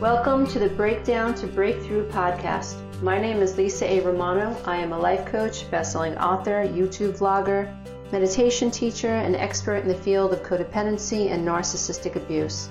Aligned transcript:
Welcome 0.00 0.46
to 0.52 0.60
the 0.60 0.68
Breakdown 0.68 1.34
to 1.34 1.48
Breakthrough 1.48 2.08
podcast. 2.10 2.76
My 3.02 3.20
name 3.20 3.42
is 3.42 3.56
Lisa 3.56 3.84
A. 3.84 4.00
Romano. 4.00 4.56
I 4.64 4.76
am 4.76 4.92
a 4.92 4.98
life 4.98 5.26
coach, 5.26 5.68
best-selling 5.72 6.16
author, 6.18 6.64
YouTube 6.64 7.18
vlogger, 7.18 7.74
meditation 8.12 8.70
teacher, 8.70 9.08
and 9.08 9.34
expert 9.34 9.78
in 9.78 9.88
the 9.88 9.96
field 9.96 10.32
of 10.32 10.44
codependency 10.44 11.32
and 11.32 11.44
narcissistic 11.44 12.14
abuse. 12.14 12.68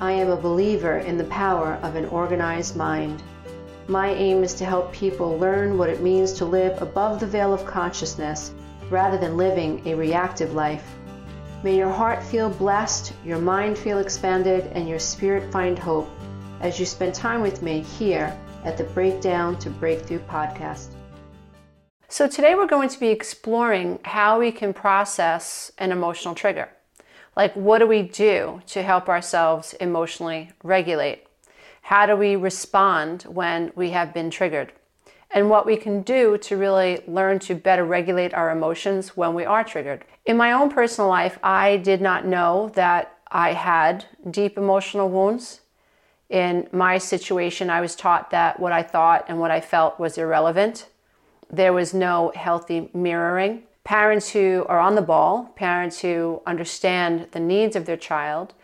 I 0.00 0.12
am 0.12 0.30
a 0.30 0.36
believer 0.36 0.96
in 1.00 1.18
the 1.18 1.24
power 1.24 1.74
of 1.82 1.94
an 1.94 2.06
organized 2.06 2.74
mind. 2.74 3.22
My 3.86 4.08
aim 4.12 4.42
is 4.42 4.54
to 4.54 4.64
help 4.64 4.94
people 4.94 5.36
learn 5.36 5.76
what 5.76 5.90
it 5.90 6.00
means 6.00 6.32
to 6.32 6.46
live 6.46 6.80
above 6.80 7.20
the 7.20 7.26
veil 7.26 7.52
of 7.52 7.66
consciousness 7.66 8.54
rather 8.88 9.18
than 9.18 9.36
living 9.36 9.86
a 9.86 9.94
reactive 9.94 10.54
life. 10.54 10.96
May 11.62 11.76
your 11.76 11.92
heart 11.92 12.22
feel 12.22 12.48
blessed, 12.48 13.12
your 13.26 13.40
mind 13.40 13.76
feel 13.76 13.98
expanded, 13.98 14.70
and 14.72 14.88
your 14.88 14.98
spirit 14.98 15.52
find 15.52 15.78
hope 15.78 16.08
as 16.60 16.80
you 16.80 16.86
spend 16.86 17.14
time 17.14 17.42
with 17.42 17.62
me 17.62 17.80
here 17.80 18.36
at 18.64 18.76
the 18.76 18.84
Breakdown 18.84 19.58
to 19.58 19.70
Breakthrough 19.70 20.20
podcast. 20.20 20.88
So, 22.08 22.28
today 22.28 22.54
we're 22.54 22.66
going 22.66 22.88
to 22.88 23.00
be 23.00 23.08
exploring 23.08 23.98
how 24.04 24.38
we 24.38 24.52
can 24.52 24.72
process 24.72 25.72
an 25.78 25.92
emotional 25.92 26.34
trigger. 26.34 26.68
Like, 27.36 27.52
what 27.54 27.78
do 27.78 27.86
we 27.86 28.02
do 28.02 28.62
to 28.68 28.82
help 28.82 29.08
ourselves 29.08 29.74
emotionally 29.74 30.50
regulate? 30.62 31.26
How 31.82 32.06
do 32.06 32.16
we 32.16 32.36
respond 32.36 33.24
when 33.24 33.72
we 33.74 33.90
have 33.90 34.14
been 34.14 34.30
triggered? 34.30 34.72
And 35.30 35.50
what 35.50 35.66
we 35.66 35.76
can 35.76 36.02
do 36.02 36.38
to 36.38 36.56
really 36.56 37.02
learn 37.06 37.40
to 37.40 37.54
better 37.54 37.84
regulate 37.84 38.32
our 38.32 38.50
emotions 38.50 39.16
when 39.16 39.34
we 39.34 39.44
are 39.44 39.64
triggered. 39.64 40.04
In 40.24 40.36
my 40.36 40.52
own 40.52 40.70
personal 40.70 41.10
life, 41.10 41.38
I 41.42 41.76
did 41.76 42.00
not 42.00 42.24
know 42.24 42.70
that 42.74 43.18
I 43.30 43.52
had 43.52 44.06
deep 44.30 44.56
emotional 44.56 45.10
wounds 45.10 45.60
in 46.28 46.68
my 46.72 46.98
situation, 46.98 47.70
I 47.70 47.80
was 47.80 47.94
taught 47.94 48.30
that 48.30 48.58
what 48.58 48.72
I 48.72 48.82
thought 48.82 49.24
and 49.28 49.38
what 49.38 49.50
I 49.50 49.60
felt 49.60 50.00
was 50.00 50.18
irrelevant. 50.18 50.88
There 51.50 51.72
was 51.72 51.94
no 51.94 52.32
healthy 52.34 52.90
mirroring. 52.92 53.62
Parents 53.84 54.30
who 54.30 54.66
are 54.68 54.80
on 54.80 54.96
the 54.96 55.02
ball, 55.02 55.52
parents 55.54 56.00
who 56.00 56.42
understand 56.44 57.28
the 57.30 57.40
needs 57.40 57.76
of 57.76 57.86
their 57.86 57.96
child, 57.96 58.54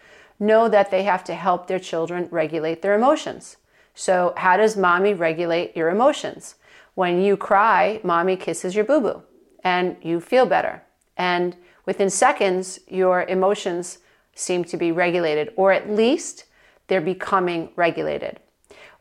know 0.40 0.68
that 0.68 0.90
they 0.90 1.04
have 1.04 1.22
to 1.24 1.34
help 1.34 1.68
their 1.68 1.78
children 1.78 2.26
regulate 2.32 2.82
their 2.82 2.94
emotions. 2.94 3.56
So, 3.94 4.34
how 4.36 4.56
does 4.56 4.76
mommy 4.76 5.14
regulate 5.14 5.76
your 5.76 5.90
emotions? 5.90 6.56
When 6.94 7.22
you 7.22 7.36
cry, 7.36 8.00
mommy 8.02 8.36
kisses 8.36 8.74
your 8.74 8.84
boo 8.84 9.00
boo 9.00 9.22
and 9.62 9.96
you 10.02 10.20
feel 10.20 10.46
better. 10.46 10.82
And 11.16 11.56
within 11.86 12.10
seconds, 12.10 12.80
your 12.88 13.22
emotions 13.24 13.98
seem 14.34 14.64
to 14.64 14.76
be 14.76 14.90
regulated, 14.90 15.52
or 15.56 15.72
at 15.72 15.90
least 15.90 16.46
they're 16.86 17.00
becoming 17.00 17.70
regulated. 17.76 18.40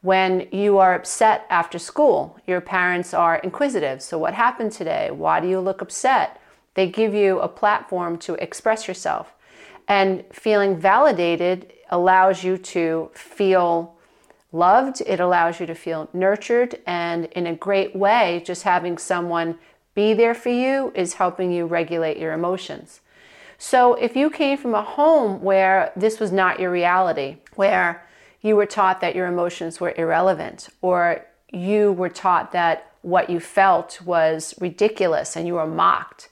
When 0.02 0.48
you 0.52 0.80
are 0.80 0.96
upset 0.96 1.46
after 1.50 1.78
school, 1.78 2.40
your 2.48 2.60
parents 2.60 3.14
are 3.14 3.36
inquisitive. 3.38 4.02
So, 4.02 4.18
what 4.18 4.34
happened 4.34 4.72
today? 4.72 5.12
Why 5.12 5.40
do 5.40 5.48
you 5.48 5.60
look 5.60 5.82
upset? 5.82 6.42
They 6.74 6.90
give 6.90 7.14
you 7.14 7.40
a 7.40 7.48
platform 7.48 8.18
to 8.20 8.34
express 8.36 8.88
yourself. 8.88 9.34
And 9.88 10.24
feeling 10.32 10.80
validated 10.80 11.74
allows 11.90 12.44
you 12.44 12.58
to 12.58 13.12
feel 13.14 13.96
loved, 14.52 15.02
it 15.06 15.20
allows 15.20 15.60
you 15.60 15.66
to 15.66 15.76
feel 15.76 16.10
nurtured, 16.14 16.80
and 16.86 17.26
in 17.26 17.46
a 17.48 17.56
great 17.56 17.96
way, 17.96 18.42
just 18.46 18.64
having 18.64 18.98
someone 18.98 19.58
be 19.94 20.14
there 20.14 20.34
for 20.34 20.50
you 20.50 20.92
is 20.96 21.14
helping 21.16 21.52
you 21.52 21.66
regulate 21.66 22.18
your 22.18 22.34
emotions. 22.34 23.02
So, 23.58 23.94
if 23.94 24.16
you 24.16 24.30
came 24.30 24.58
from 24.58 24.74
a 24.74 24.82
home 24.82 25.42
where 25.42 25.92
this 25.96 26.20
was 26.20 26.32
not 26.32 26.60
your 26.60 26.72
reality, 26.72 27.38
where 27.56 28.08
you 28.42 28.56
were 28.56 28.66
taught 28.66 29.02
that 29.02 29.16
your 29.16 29.28
emotions 29.28 29.80
were 29.80 29.94
irrelevant, 29.98 30.70
or 30.82 31.26
you 31.52 31.92
were 31.92 32.10
taught 32.10 32.52
that 32.52 32.92
what 33.02 33.30
you 33.30 33.40
felt 33.40 34.02
was 34.02 34.54
ridiculous 34.60 35.36
and 35.36 35.48
you 35.48 35.56
were 35.56 35.68
mocked. 35.68 36.30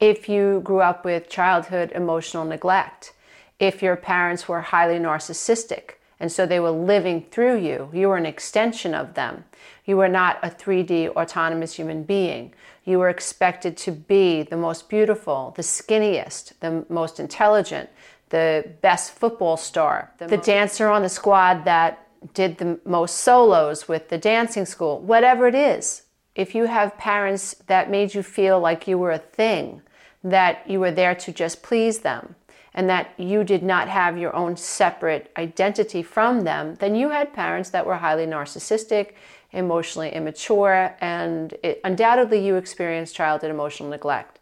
If 0.00 0.28
you 0.28 0.60
grew 0.64 0.80
up 0.80 1.04
with 1.04 1.28
childhood 1.28 1.92
emotional 1.94 2.44
neglect, 2.44 3.12
if 3.58 3.82
your 3.82 3.96
parents 3.96 4.48
were 4.48 4.60
highly 4.60 4.98
narcissistic 4.98 5.92
and 6.18 6.32
so 6.32 6.46
they 6.46 6.60
were 6.60 6.70
living 6.70 7.26
through 7.30 7.58
you, 7.58 7.90
you 7.92 8.08
were 8.08 8.16
an 8.16 8.26
extension 8.26 8.94
of 8.94 9.14
them. 9.14 9.44
You 9.84 9.98
were 9.98 10.08
not 10.08 10.38
a 10.42 10.48
3D 10.48 11.10
autonomous 11.10 11.74
human 11.74 12.04
being. 12.04 12.54
You 12.84 12.98
were 12.98 13.10
expected 13.10 13.76
to 13.78 13.92
be 13.92 14.42
the 14.42 14.56
most 14.56 14.88
beautiful, 14.88 15.52
the 15.56 15.62
skinniest, 15.62 16.52
the 16.60 16.86
most 16.88 17.20
intelligent, 17.20 17.90
the 18.30 18.72
best 18.80 19.12
football 19.12 19.56
star, 19.56 20.12
the, 20.18 20.26
the 20.26 20.36
dancer 20.36 20.88
on 20.88 21.02
the 21.02 21.08
squad 21.08 21.64
that 21.64 22.06
did 22.34 22.58
the 22.58 22.78
most 22.84 23.16
solos 23.16 23.88
with 23.88 24.08
the 24.08 24.18
dancing 24.18 24.66
school, 24.66 25.00
whatever 25.00 25.46
it 25.46 25.54
is. 25.54 26.02
If 26.34 26.54
you 26.54 26.64
have 26.64 26.98
parents 26.98 27.54
that 27.66 27.90
made 27.90 28.14
you 28.14 28.22
feel 28.22 28.60
like 28.60 28.88
you 28.88 28.98
were 28.98 29.12
a 29.12 29.18
thing, 29.18 29.82
that 30.24 30.68
you 30.68 30.80
were 30.80 30.90
there 30.90 31.14
to 31.14 31.32
just 31.32 31.62
please 31.62 32.00
them, 32.00 32.34
and 32.74 32.90
that 32.90 33.10
you 33.16 33.42
did 33.44 33.62
not 33.62 33.88
have 33.88 34.18
your 34.18 34.34
own 34.36 34.56
separate 34.56 35.30
identity 35.38 36.02
from 36.02 36.42
them, 36.42 36.74
then 36.74 36.94
you 36.94 37.08
had 37.08 37.32
parents 37.32 37.70
that 37.70 37.86
were 37.86 37.96
highly 37.96 38.26
narcissistic, 38.26 39.12
emotionally 39.52 40.10
immature, 40.10 40.94
and 41.00 41.54
it, 41.62 41.80
undoubtedly 41.84 42.44
you 42.44 42.56
experienced 42.56 43.14
childhood 43.14 43.50
emotional 43.50 43.88
neglect. 43.88 44.40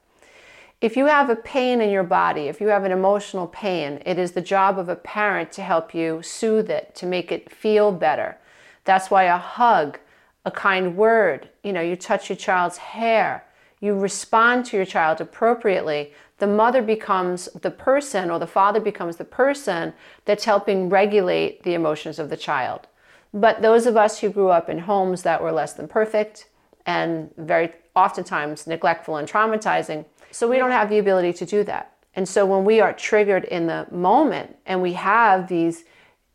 If 0.85 0.99
you 0.99 1.07
have 1.07 1.31
a 1.31 1.37
pain 1.37 1.81
in 1.81 1.89
your 1.89 2.03
body, 2.03 2.43
if 2.43 2.61
you 2.61 2.67
have 2.67 2.85
an 2.85 2.93
emotional 2.93 3.47
pain, 3.47 4.03
it 4.05 4.19
is 4.19 4.33
the 4.33 4.43
job 4.43 4.79
of 4.79 4.91
a 4.91 4.97
parent 4.97 5.51
to 5.53 5.63
help 5.63 5.95
you 5.95 6.21
soothe 6.21 6.69
it, 6.69 6.95
to 6.97 7.07
make 7.07 7.33
it 7.33 7.51
feel 7.51 7.91
better. 7.91 8.37
That's 8.85 9.11
why 9.11 9.23
a 9.23 9.39
hug, 9.39 9.99
a 10.45 10.51
kind 10.51 10.95
word, 10.95 11.49
you 11.63 11.73
know, 11.73 11.81
you 11.81 11.97
touch 11.97 12.29
your 12.29 12.37
child's 12.37 12.77
hair, 12.77 13.47
you 13.81 13.95
respond 13.95 14.67
to 14.67 14.77
your 14.77 14.85
child 14.85 15.23
appropriately, 15.23 16.13
the 16.37 16.47
mother 16.47 16.83
becomes 16.83 17.49
the 17.63 17.71
person 17.71 18.31
or 18.31 18.39
the 18.39 18.47
father 18.47 18.79
becomes 18.79 19.17
the 19.17 19.25
person 19.25 19.95
that's 20.27 20.45
helping 20.45 20.91
regulate 20.91 21.63
the 21.63 21.73
emotions 21.73 22.19
of 22.19 22.29
the 22.29 22.37
child. 22.37 22.89
But 23.33 23.63
those 23.63 23.87
of 23.87 23.97
us 23.97 24.19
who 24.19 24.29
grew 24.29 24.51
up 24.51 24.69
in 24.69 24.81
homes 24.81 25.23
that 25.23 25.43
were 25.43 25.51
less 25.51 25.73
than 25.73 25.89
perfect 25.89 26.47
and 26.85 27.31
very 27.39 27.73
oftentimes 27.97 28.67
neglectful 28.67 29.17
and 29.17 29.27
traumatizing, 29.27 30.05
so 30.35 30.49
we 30.49 30.57
don't 30.57 30.73
have 30.73 30.91
the 30.91 30.99
ability 30.99 31.33
to 31.33 31.47
do 31.47 31.63
that. 31.63 31.93
And 32.17 32.29
so 32.29 32.45
when 32.45 32.65
we 32.65 32.81
are 32.81 32.93
triggered 32.93 33.45
in 33.45 33.69
the 33.69 33.87
moment 33.93 34.57
and 34.67 34.83
we 34.83 34.95
have 34.95 35.47
these 35.47 35.85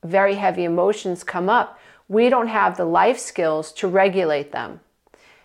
very 0.05 0.35
heavy 0.35 0.63
emotions 0.63 1.21
come 1.25 1.49
up, 1.49 1.77
we 2.07 2.29
don't 2.29 2.47
have 2.47 2.77
the 2.77 2.85
life 2.85 3.19
skills 3.19 3.73
to 3.73 3.89
regulate 3.89 4.53
them. 4.53 4.79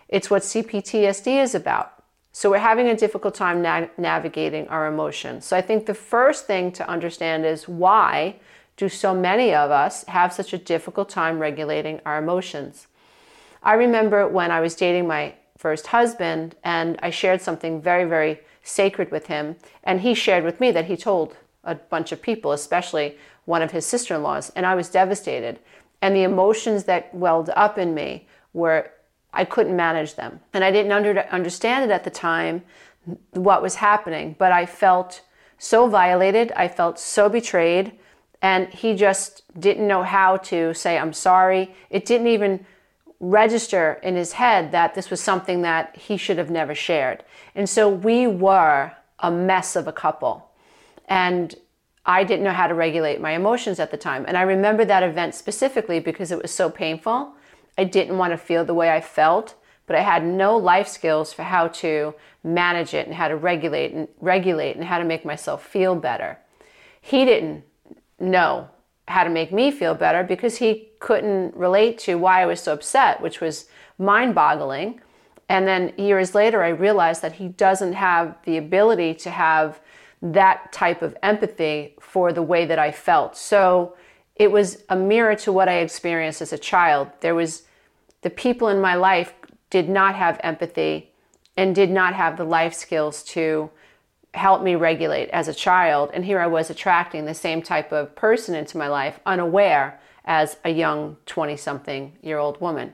It's 0.07 0.29
what 0.29 0.43
CPTSD 0.43 1.43
is 1.43 1.53
about. 1.53 2.01
So 2.31 2.49
we're 2.49 2.59
having 2.59 2.87
a 2.87 2.95
difficult 2.95 3.35
time 3.35 3.61
na- 3.61 3.87
navigating 3.97 4.69
our 4.69 4.87
emotions. 4.87 5.43
So 5.43 5.57
I 5.57 5.61
think 5.61 5.85
the 5.85 5.93
first 5.93 6.47
thing 6.47 6.71
to 6.73 6.89
understand 6.89 7.45
is 7.45 7.67
why 7.67 8.37
do 8.77 8.87
so 8.87 9.13
many 9.13 9.53
of 9.53 9.69
us 9.69 10.05
have 10.05 10.31
such 10.31 10.53
a 10.53 10.57
difficult 10.57 11.09
time 11.09 11.39
regulating 11.39 11.99
our 12.05 12.17
emotions? 12.19 12.87
I 13.61 13.73
remember 13.73 14.25
when 14.29 14.49
I 14.49 14.61
was 14.61 14.75
dating 14.75 15.07
my 15.07 15.33
first 15.57 15.87
husband, 15.87 16.55
and 16.63 16.99
I 17.01 17.09
shared 17.09 17.41
something 17.41 17.81
very, 17.81 18.05
very 18.05 18.41
sacred 18.63 19.11
with 19.11 19.27
him. 19.27 19.55
And 19.83 20.01
he 20.01 20.13
shared 20.13 20.43
with 20.43 20.59
me 20.59 20.71
that 20.71 20.85
he 20.85 20.97
told 20.97 21.37
a 21.63 21.75
bunch 21.75 22.11
of 22.11 22.21
people, 22.21 22.51
especially 22.51 23.17
one 23.45 23.61
of 23.61 23.71
his 23.71 23.85
sister 23.85 24.15
in 24.15 24.23
laws, 24.23 24.51
and 24.55 24.65
I 24.65 24.75
was 24.75 24.89
devastated. 24.89 25.59
And 26.01 26.15
the 26.15 26.23
emotions 26.23 26.83
that 26.85 27.13
welled 27.13 27.49
up 27.55 27.77
in 27.77 27.93
me 27.93 28.27
were, 28.53 28.91
I 29.33 29.45
couldn't 29.45 29.75
manage 29.75 30.15
them. 30.15 30.39
And 30.53 30.63
I 30.63 30.71
didn't 30.71 30.91
under, 30.91 31.19
understand 31.31 31.89
it 31.89 31.93
at 31.93 32.03
the 32.03 32.09
time, 32.09 32.63
what 33.31 33.61
was 33.61 33.75
happening, 33.75 34.35
but 34.37 34.51
I 34.51 34.65
felt 34.65 35.21
so 35.57 35.87
violated. 35.87 36.51
I 36.55 36.67
felt 36.67 36.99
so 36.99 37.29
betrayed. 37.29 37.93
And 38.41 38.67
he 38.69 38.95
just 38.95 39.43
didn't 39.59 39.87
know 39.87 40.03
how 40.03 40.37
to 40.37 40.73
say, 40.73 40.97
I'm 40.97 41.13
sorry. 41.13 41.73
It 41.89 42.05
didn't 42.05 42.27
even 42.27 42.65
register 43.19 43.99
in 44.03 44.15
his 44.15 44.33
head 44.33 44.71
that 44.71 44.93
this 44.95 45.09
was 45.09 45.21
something 45.21 45.61
that 45.61 45.95
he 45.95 46.17
should 46.17 46.37
have 46.37 46.49
never 46.49 46.75
shared. 46.75 47.23
And 47.55 47.69
so 47.69 47.89
we 47.89 48.27
were 48.27 48.91
a 49.19 49.31
mess 49.31 49.75
of 49.75 49.87
a 49.87 49.93
couple. 49.93 50.51
And 51.07 51.55
I 52.05 52.23
didn't 52.23 52.43
know 52.43 52.51
how 52.51 52.67
to 52.67 52.73
regulate 52.73 53.19
my 53.19 53.31
emotions 53.31 53.79
at 53.79 53.91
the 53.91 53.97
time. 53.97 54.25
And 54.27 54.37
I 54.37 54.43
remember 54.43 54.85
that 54.85 55.03
event 55.03 55.33
specifically 55.33 55.99
because 55.99 56.31
it 56.31 56.41
was 56.41 56.51
so 56.51 56.69
painful. 56.69 57.33
I 57.77 57.83
didn't 57.83 58.17
want 58.17 58.31
to 58.31 58.37
feel 58.37 58.63
the 58.63 58.73
way 58.73 58.91
I 58.91 59.01
felt, 59.01 59.55
but 59.87 59.95
I 59.95 60.01
had 60.01 60.25
no 60.25 60.57
life 60.57 60.87
skills 60.87 61.33
for 61.33 61.43
how 61.43 61.69
to 61.69 62.13
manage 62.43 62.93
it 62.93 63.07
and 63.07 63.15
how 63.15 63.27
to 63.27 63.35
regulate 63.35 63.91
and 63.91 64.07
regulate 64.19 64.75
and 64.75 64.85
how 64.85 64.99
to 64.99 65.03
make 65.03 65.25
myself 65.25 65.65
feel 65.65 65.95
better. 65.95 66.37
He 67.01 67.25
didn't 67.25 67.63
know 68.19 68.69
how 69.07 69.23
to 69.23 69.29
make 69.29 69.51
me 69.51 69.71
feel 69.71 69.93
better 69.93 70.23
because 70.23 70.57
he 70.57 70.89
couldn't 70.99 71.55
relate 71.55 71.97
to 71.99 72.15
why 72.15 72.41
I 72.41 72.45
was 72.45 72.61
so 72.61 72.73
upset, 72.73 73.21
which 73.21 73.39
was 73.39 73.67
mind 73.99 74.33
boggling. 74.33 75.01
And 75.47 75.67
then 75.67 75.93
years 75.97 76.33
later, 76.33 76.63
I 76.63 76.69
realized 76.69 77.21
that 77.21 77.33
he 77.33 77.49
doesn't 77.49 77.93
have 77.93 78.35
the 78.45 78.57
ability 78.57 79.13
to 79.15 79.29
have 79.29 79.79
that 80.21 80.71
type 80.71 81.01
of 81.01 81.15
empathy 81.21 81.95
for 81.99 82.33
the 82.33 82.41
way 82.41 82.65
that 82.65 82.79
I 82.79 82.91
felt. 82.91 83.37
So 83.37 83.95
it 84.35 84.51
was 84.51 84.83
a 84.89 84.95
mirror 84.95 85.35
to 85.35 85.51
what 85.51 85.69
I 85.69 85.77
experienced 85.77 86.41
as 86.41 86.51
a 86.51 86.57
child. 86.57 87.09
There 87.21 87.35
was 87.35 87.63
the 88.21 88.29
people 88.29 88.69
in 88.69 88.81
my 88.81 88.95
life 88.95 89.33
did 89.69 89.87
not 89.87 90.15
have 90.15 90.39
empathy 90.43 91.11
and 91.55 91.75
did 91.75 91.91
not 91.91 92.15
have 92.15 92.37
the 92.37 92.43
life 92.43 92.73
skills 92.73 93.23
to 93.23 93.69
help 94.35 94.61
me 94.61 94.75
regulate 94.75 95.29
as 95.29 95.47
a 95.47 95.53
child. 95.53 96.11
And 96.13 96.25
here 96.25 96.39
I 96.39 96.47
was 96.47 96.69
attracting 96.69 97.25
the 97.25 97.33
same 97.33 97.61
type 97.61 97.91
of 97.91 98.15
person 98.15 98.55
into 98.55 98.77
my 98.77 98.87
life, 98.87 99.19
unaware 99.25 99.99
as 100.25 100.57
a 100.63 100.69
young 100.69 101.17
20 101.25 101.55
something 101.57 102.13
year 102.21 102.37
old 102.37 102.59
woman. 102.59 102.93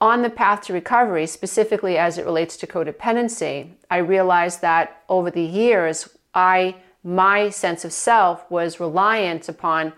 On 0.00 0.22
the 0.22 0.30
path 0.30 0.62
to 0.62 0.72
recovery, 0.72 1.26
specifically 1.26 1.98
as 1.98 2.16
it 2.16 2.24
relates 2.24 2.56
to 2.58 2.66
codependency, 2.66 3.72
I 3.90 3.98
realized 3.98 4.62
that 4.62 5.02
over 5.08 5.30
the 5.30 5.42
years, 5.42 6.08
I 6.34 6.76
my 7.02 7.48
sense 7.48 7.84
of 7.84 7.92
self 7.92 8.50
was 8.50 8.78
reliant 8.78 9.48
upon 9.48 9.92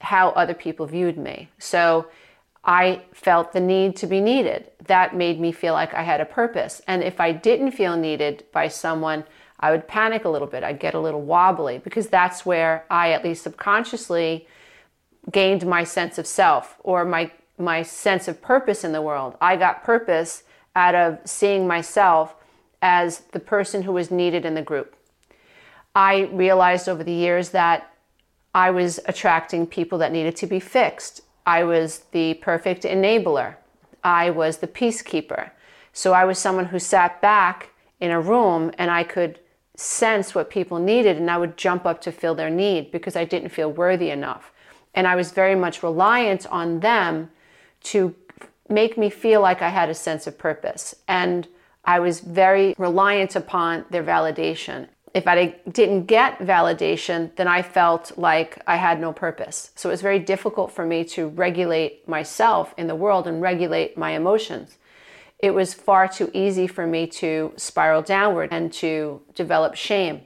how 0.00 0.30
other 0.30 0.54
people 0.54 0.86
viewed 0.86 1.18
me. 1.18 1.50
So 1.58 2.08
I 2.64 3.02
felt 3.12 3.52
the 3.52 3.60
need 3.60 3.96
to 3.96 4.06
be 4.06 4.20
needed. 4.20 4.70
That 4.86 5.14
made 5.14 5.40
me 5.40 5.52
feel 5.52 5.74
like 5.74 5.94
I 5.94 6.02
had 6.02 6.20
a 6.20 6.24
purpose. 6.24 6.80
And 6.86 7.02
if 7.02 7.20
I 7.20 7.32
didn't 7.32 7.72
feel 7.72 7.96
needed 7.96 8.44
by 8.52 8.68
someone, 8.68 9.24
I 9.60 9.70
would 9.70 9.88
panic 9.88 10.24
a 10.24 10.28
little 10.28 10.46
bit. 10.46 10.62
I'd 10.62 10.80
get 10.80 10.94
a 10.94 11.00
little 11.00 11.22
wobbly 11.22 11.78
because 11.78 12.08
that's 12.08 12.46
where 12.46 12.84
I, 12.90 13.12
at 13.12 13.24
least 13.24 13.42
subconsciously, 13.42 14.46
gained 15.30 15.66
my 15.66 15.84
sense 15.84 16.18
of 16.18 16.26
self 16.26 16.76
or 16.80 17.04
my, 17.04 17.30
my 17.58 17.82
sense 17.82 18.28
of 18.28 18.40
purpose 18.40 18.84
in 18.84 18.92
the 18.92 19.02
world. 19.02 19.36
I 19.40 19.56
got 19.56 19.84
purpose 19.84 20.44
out 20.76 20.94
of 20.94 21.18
seeing 21.24 21.66
myself 21.66 22.36
as 22.80 23.20
the 23.32 23.40
person 23.40 23.82
who 23.82 23.92
was 23.92 24.10
needed 24.10 24.44
in 24.44 24.54
the 24.54 24.62
group. 24.62 24.94
I 25.94 26.30
realized 26.32 26.88
over 26.88 27.02
the 27.02 27.12
years 27.12 27.50
that 27.50 27.92
I 28.54 28.70
was 28.70 29.00
attracting 29.06 29.66
people 29.66 29.98
that 29.98 30.12
needed 30.12 30.36
to 30.36 30.46
be 30.46 30.60
fixed. 30.60 31.22
I 31.44 31.64
was 31.64 32.04
the 32.12 32.34
perfect 32.34 32.84
enabler. 32.84 33.56
I 34.04 34.30
was 34.30 34.58
the 34.58 34.68
peacekeeper. 34.68 35.50
So 35.92 36.12
I 36.12 36.24
was 36.24 36.38
someone 36.38 36.66
who 36.66 36.78
sat 36.78 37.20
back 37.20 37.70
in 38.00 38.10
a 38.10 38.20
room 38.20 38.70
and 38.78 38.90
I 38.90 39.02
could 39.02 39.40
sense 39.78 40.34
what 40.34 40.50
people 40.50 40.80
needed 40.80 41.16
and 41.18 41.30
I 41.30 41.38
would 41.38 41.56
jump 41.56 41.86
up 41.86 42.00
to 42.00 42.10
fill 42.10 42.34
their 42.34 42.50
need 42.50 42.90
because 42.90 43.14
I 43.14 43.24
didn't 43.24 43.50
feel 43.50 43.70
worthy 43.70 44.10
enough. 44.10 44.52
And 44.92 45.06
I 45.06 45.14
was 45.14 45.30
very 45.30 45.54
much 45.54 45.84
reliant 45.84 46.46
on 46.48 46.80
them 46.80 47.30
to 47.84 48.12
make 48.68 48.98
me 48.98 49.08
feel 49.08 49.40
like 49.40 49.62
I 49.62 49.68
had 49.68 49.88
a 49.88 49.94
sense 49.94 50.26
of 50.26 50.36
purpose. 50.36 50.96
And 51.06 51.46
I 51.84 52.00
was 52.00 52.18
very 52.18 52.74
reliant 52.76 53.36
upon 53.36 53.84
their 53.88 54.02
validation. 54.02 54.88
If 55.14 55.28
I 55.28 55.56
didn't 55.70 56.06
get 56.06 56.40
validation, 56.40 57.34
then 57.36 57.46
I 57.46 57.62
felt 57.62 58.18
like 58.18 58.60
I 58.66 58.76
had 58.76 59.00
no 59.00 59.12
purpose. 59.12 59.70
So 59.76 59.88
it 59.88 59.92
was 59.92 60.02
very 60.02 60.18
difficult 60.18 60.72
for 60.72 60.84
me 60.84 61.04
to 61.04 61.28
regulate 61.28 62.06
myself 62.08 62.74
in 62.76 62.88
the 62.88 62.96
world 62.96 63.28
and 63.28 63.40
regulate 63.40 63.96
my 63.96 64.10
emotions 64.10 64.76
it 65.38 65.52
was 65.52 65.74
far 65.74 66.08
too 66.08 66.30
easy 66.34 66.66
for 66.66 66.86
me 66.86 67.06
to 67.06 67.52
spiral 67.56 68.02
downward 68.02 68.48
and 68.52 68.72
to 68.74 69.22
develop 69.34 69.74
shame. 69.74 70.22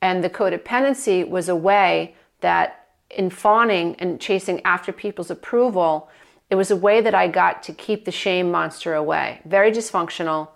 And 0.00 0.22
the 0.22 0.30
codependency 0.30 1.28
was 1.28 1.48
a 1.48 1.56
way 1.56 2.14
that, 2.40 2.88
in 3.10 3.30
fawning 3.30 3.96
and 3.98 4.20
chasing 4.20 4.60
after 4.64 4.92
people's 4.92 5.30
approval, 5.30 6.08
it 6.50 6.56
was 6.56 6.70
a 6.70 6.76
way 6.76 7.00
that 7.00 7.14
I 7.14 7.26
got 7.26 7.62
to 7.64 7.72
keep 7.72 8.04
the 8.04 8.12
shame 8.12 8.50
monster 8.50 8.94
away. 8.94 9.40
Very 9.44 9.72
dysfunctional, 9.72 10.48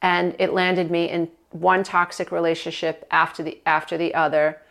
and 0.00 0.36
it 0.38 0.52
landed 0.52 0.90
me 0.90 1.10
in 1.10 1.28
one 1.50 1.82
toxic 1.82 2.32
relationship 2.32 3.06
after 3.10 3.42
the 3.42 3.60
after 3.66 3.98
the 3.98 4.14
other. 4.14 4.62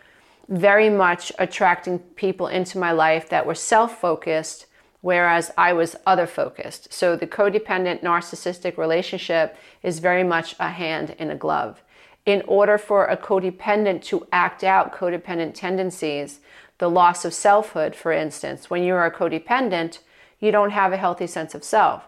Very 0.48 0.90
much 0.90 1.32
attracting 1.38 2.00
people 2.00 2.48
into 2.48 2.80
my 2.80 2.92
life 2.92 3.30
that 3.30 3.46
were 3.46 3.56
self-focused 3.56 4.66
whereas 5.02 5.52
I 5.58 5.74
was 5.74 5.96
other 6.06 6.28
focused. 6.28 6.94
So 6.94 7.16
the 7.16 7.28
codependent 7.28 8.02
narcissistic 8.02 8.78
relationship 8.78 9.58
is 9.84 10.00
very 10.00 10.24
much 10.24 10.56
a 10.60 10.70
hand 10.70 11.16
in 11.20 11.30
a 11.30 11.36
glove. 11.36 11.82
In 12.26 12.44
order 12.48 12.78
for 12.78 13.06
a 13.06 13.18
codependent 13.18 14.04
to 14.06 14.28
act 14.32 14.64
out 14.64 14.94
codependent 14.94 15.56
tendencies, 15.56 16.40
the 16.78 16.90
loss 16.90 17.26
of 17.26 17.34
selfhood, 17.34 17.96
for 17.96 18.12
instance, 18.12 18.70
when 18.70 18.84
you 18.84 18.94
are 18.94 19.06
a 19.06 19.12
codependent, 19.12 20.00
you 20.40 20.52
don't 20.52 20.72
have 20.72 20.94
a 20.94 20.98
healthy 20.98 21.28
sense 21.28 21.56
of 21.56 21.64
self. 21.64 22.04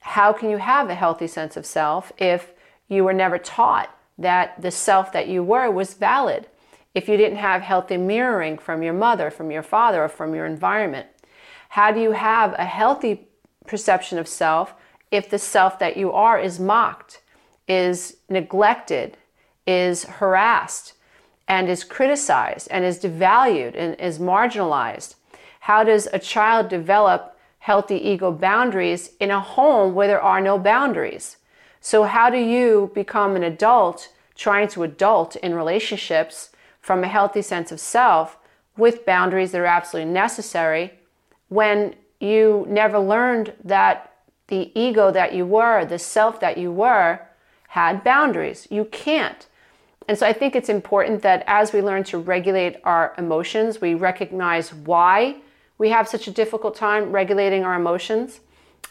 How 0.00 0.32
can 0.32 0.50
you 0.50 0.58
have 0.58 0.88
a 0.88 0.94
healthy 0.94 1.26
sense 1.26 1.56
of 1.56 1.66
self 1.66 2.12
if 2.18 2.52
you 2.88 3.04
were 3.04 3.12
never 3.12 3.38
taught 3.38 3.90
that 4.18 4.60
the 4.62 4.70
self 4.70 5.12
that 5.12 5.28
you 5.28 5.42
were 5.42 5.70
was 5.70 5.94
valid? 5.94 6.46
If 6.94 7.08
you 7.08 7.16
didn't 7.16 7.38
have 7.38 7.62
healthy 7.62 7.96
mirroring 7.96 8.56
from 8.56 8.82
your 8.82 8.94
mother, 8.94 9.30
from 9.30 9.50
your 9.50 9.62
father, 9.62 10.04
or 10.04 10.08
from 10.08 10.34
your 10.34 10.46
environment? 10.46 11.08
How 11.70 11.92
do 11.92 12.00
you 12.00 12.12
have 12.12 12.54
a 12.54 12.64
healthy 12.64 13.28
perception 13.66 14.18
of 14.18 14.28
self 14.28 14.74
if 15.10 15.30
the 15.30 15.38
self 15.38 15.78
that 15.78 15.96
you 15.96 16.12
are 16.12 16.38
is 16.38 16.58
mocked, 16.58 17.20
is 17.68 18.16
neglected, 18.28 19.16
is 19.66 20.04
harassed, 20.04 20.94
and 21.48 21.68
is 21.68 21.84
criticized, 21.84 22.68
and 22.70 22.84
is 22.84 22.98
devalued, 22.98 23.74
and 23.76 23.98
is 24.00 24.18
marginalized? 24.18 25.14
How 25.60 25.84
does 25.84 26.08
a 26.12 26.18
child 26.18 26.68
develop 26.68 27.36
healthy 27.58 27.96
ego 27.96 28.30
boundaries 28.30 29.10
in 29.18 29.30
a 29.30 29.40
home 29.40 29.94
where 29.94 30.08
there 30.08 30.22
are 30.22 30.40
no 30.40 30.58
boundaries? 30.58 31.36
So, 31.80 32.04
how 32.04 32.30
do 32.30 32.38
you 32.38 32.90
become 32.94 33.36
an 33.36 33.42
adult 33.42 34.08
trying 34.34 34.68
to 34.68 34.82
adult 34.82 35.36
in 35.36 35.54
relationships 35.54 36.50
from 36.80 37.02
a 37.02 37.08
healthy 37.08 37.42
sense 37.42 37.72
of 37.72 37.80
self 37.80 38.38
with 38.76 39.06
boundaries 39.06 39.52
that 39.52 39.60
are 39.60 39.66
absolutely 39.66 40.12
necessary 40.12 40.92
when 41.48 41.94
you 42.20 42.64
never 42.68 42.98
learned 42.98 43.52
that 43.64 44.12
the 44.48 44.70
ego 44.78 45.10
that 45.10 45.34
you 45.34 45.44
were, 45.44 45.84
the 45.84 45.98
self 45.98 46.40
that 46.40 46.56
you 46.56 46.70
were, 46.70 47.20
had 47.68 48.04
boundaries. 48.04 48.66
You 48.70 48.84
can't. 48.86 49.46
And 50.08 50.16
so 50.16 50.26
I 50.26 50.32
think 50.32 50.54
it's 50.54 50.68
important 50.68 51.22
that 51.22 51.42
as 51.46 51.72
we 51.72 51.82
learn 51.82 52.04
to 52.04 52.18
regulate 52.18 52.76
our 52.84 53.12
emotions, 53.18 53.80
we 53.80 53.94
recognize 53.94 54.72
why 54.72 55.36
we 55.78 55.90
have 55.90 56.08
such 56.08 56.28
a 56.28 56.30
difficult 56.30 56.76
time 56.76 57.10
regulating 57.10 57.64
our 57.64 57.74
emotions. 57.74 58.40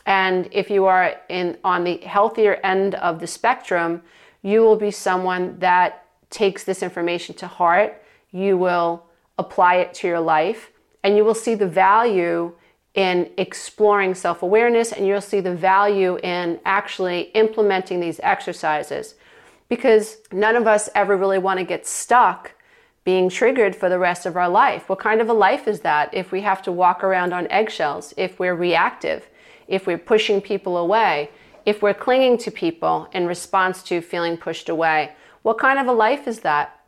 And 0.06 0.50
if 0.52 0.70
you 0.70 0.86
are 0.86 1.16
in 1.30 1.58
on 1.64 1.84
the 1.84 1.98
healthier 1.98 2.56
end 2.64 2.96
of 2.96 3.20
the 3.20 3.28
spectrum, 3.28 4.02
you 4.42 4.62
will 4.62 4.76
be 4.76 4.92
someone 4.92 5.58
that 5.60 6.06
takes 6.30 6.64
this 6.64 6.84
information 6.84 7.34
to 7.36 7.48
heart. 7.48 8.04
You 8.32 8.58
will 8.58 9.06
apply 9.38 9.76
it 9.76 9.94
to 9.96 10.08
your 10.08 10.20
life 10.20 10.70
and 11.06 11.16
you 11.16 11.24
will 11.24 11.36
see 11.36 11.54
the 11.54 11.68
value 11.68 12.52
in 12.96 13.30
exploring 13.38 14.16
self 14.16 14.42
awareness 14.42 14.92
and 14.92 15.06
you'll 15.06 15.22
see 15.22 15.40
the 15.40 15.56
value 15.56 16.18
in 16.24 16.60
actually 16.66 17.30
implementing 17.36 18.00
these 18.00 18.20
exercises 18.24 19.14
because 19.70 20.18
none 20.32 20.56
of 20.56 20.66
us 20.66 20.90
ever 20.96 21.16
really 21.16 21.38
want 21.38 21.60
to 21.60 21.64
get 21.64 21.86
stuck 21.86 22.54
being 23.04 23.30
triggered 23.30 23.76
for 23.76 23.88
the 23.88 24.00
rest 24.00 24.26
of 24.26 24.36
our 24.36 24.50
life. 24.50 24.90
What 24.90 24.98
kind 24.98 25.22
of 25.22 25.30
a 25.30 25.34
life 25.34 25.68
is 25.68 25.82
that 25.82 26.12
if 26.12 26.32
we 26.32 26.42
have 26.42 26.64
to 26.64 26.72
walk 26.72 27.04
around 27.04 27.34
on 27.34 27.48
eggshells, 27.52 28.16
if 28.18 28.40
we're 28.40 28.56
reactive, 28.56 29.30
if 29.68 29.86
we're 29.86 30.00
pushing 30.00 30.42
people 30.42 30.76
away, 30.76 31.30
if 31.68 31.84
we're 31.84 31.94
clinging 31.94 32.40
to 32.40 32.50
people 32.50 33.08
in 33.12 33.28
response 33.28 33.84
to 33.84 34.02
feeling 34.02 34.38
pushed 34.38 34.70
away? 34.70 35.12
What 35.44 35.60
kind 35.60 35.78
of 35.78 35.86
a 35.86 35.92
life 35.92 36.28
is 36.28 36.40
that? 36.40 36.80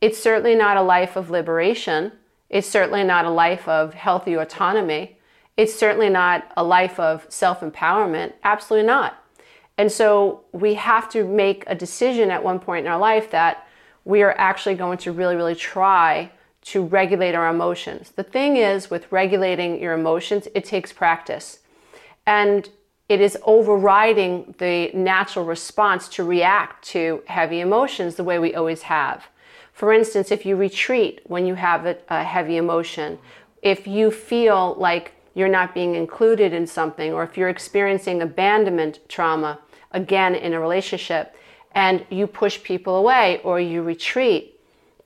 It's 0.00 0.18
certainly 0.18 0.54
not 0.54 0.78
a 0.78 0.82
life 0.82 1.16
of 1.16 1.28
liberation. 1.28 2.12
It's 2.50 2.68
certainly 2.68 3.04
not 3.04 3.24
a 3.24 3.30
life 3.30 3.68
of 3.68 3.94
healthy 3.94 4.34
autonomy. 4.34 5.18
It's 5.56 5.74
certainly 5.74 6.08
not 6.08 6.50
a 6.56 6.64
life 6.64 6.98
of 6.98 7.26
self 7.28 7.60
empowerment. 7.60 8.32
Absolutely 8.44 8.86
not. 8.86 9.22
And 9.76 9.92
so 9.92 10.44
we 10.52 10.74
have 10.74 11.08
to 11.10 11.24
make 11.24 11.64
a 11.66 11.74
decision 11.74 12.30
at 12.30 12.42
one 12.42 12.58
point 12.58 12.86
in 12.86 12.92
our 12.92 12.98
life 12.98 13.30
that 13.30 13.66
we 14.04 14.22
are 14.22 14.34
actually 14.38 14.74
going 14.74 14.98
to 14.98 15.12
really, 15.12 15.36
really 15.36 15.54
try 15.54 16.30
to 16.62 16.84
regulate 16.84 17.34
our 17.34 17.48
emotions. 17.48 18.10
The 18.10 18.24
thing 18.24 18.56
is, 18.56 18.90
with 18.90 19.10
regulating 19.12 19.80
your 19.80 19.94
emotions, 19.94 20.48
it 20.54 20.64
takes 20.64 20.92
practice. 20.92 21.60
And 22.26 22.68
it 23.08 23.20
is 23.20 23.38
overriding 23.44 24.54
the 24.58 24.90
natural 24.92 25.44
response 25.44 26.08
to 26.10 26.24
react 26.24 26.84
to 26.88 27.22
heavy 27.26 27.60
emotions 27.60 28.16
the 28.16 28.24
way 28.24 28.38
we 28.38 28.54
always 28.54 28.82
have. 28.82 29.28
For 29.78 29.92
instance, 29.92 30.32
if 30.32 30.44
you 30.44 30.56
retreat 30.56 31.20
when 31.26 31.46
you 31.46 31.54
have 31.54 31.86
a, 31.86 31.96
a, 32.08 32.24
heavy 32.24 32.56
emotion, 32.56 33.16
if 33.62 33.86
you 33.86 34.10
feel 34.10 34.74
like 34.76 35.12
you're 35.34 35.46
not 35.46 35.72
being 35.72 35.94
included 35.94 36.52
in 36.52 36.66
something, 36.66 37.12
or 37.12 37.22
if 37.22 37.36
you're 37.36 37.48
experiencing 37.48 38.20
abandonment 38.20 38.98
trauma, 39.08 39.60
again 39.92 40.34
in 40.34 40.52
a 40.52 40.58
relationship, 40.58 41.36
and 41.76 42.04
you 42.10 42.26
push 42.26 42.60
people 42.60 42.96
away 42.96 43.40
or 43.44 43.60
you 43.60 43.84
retreat, 43.84 44.58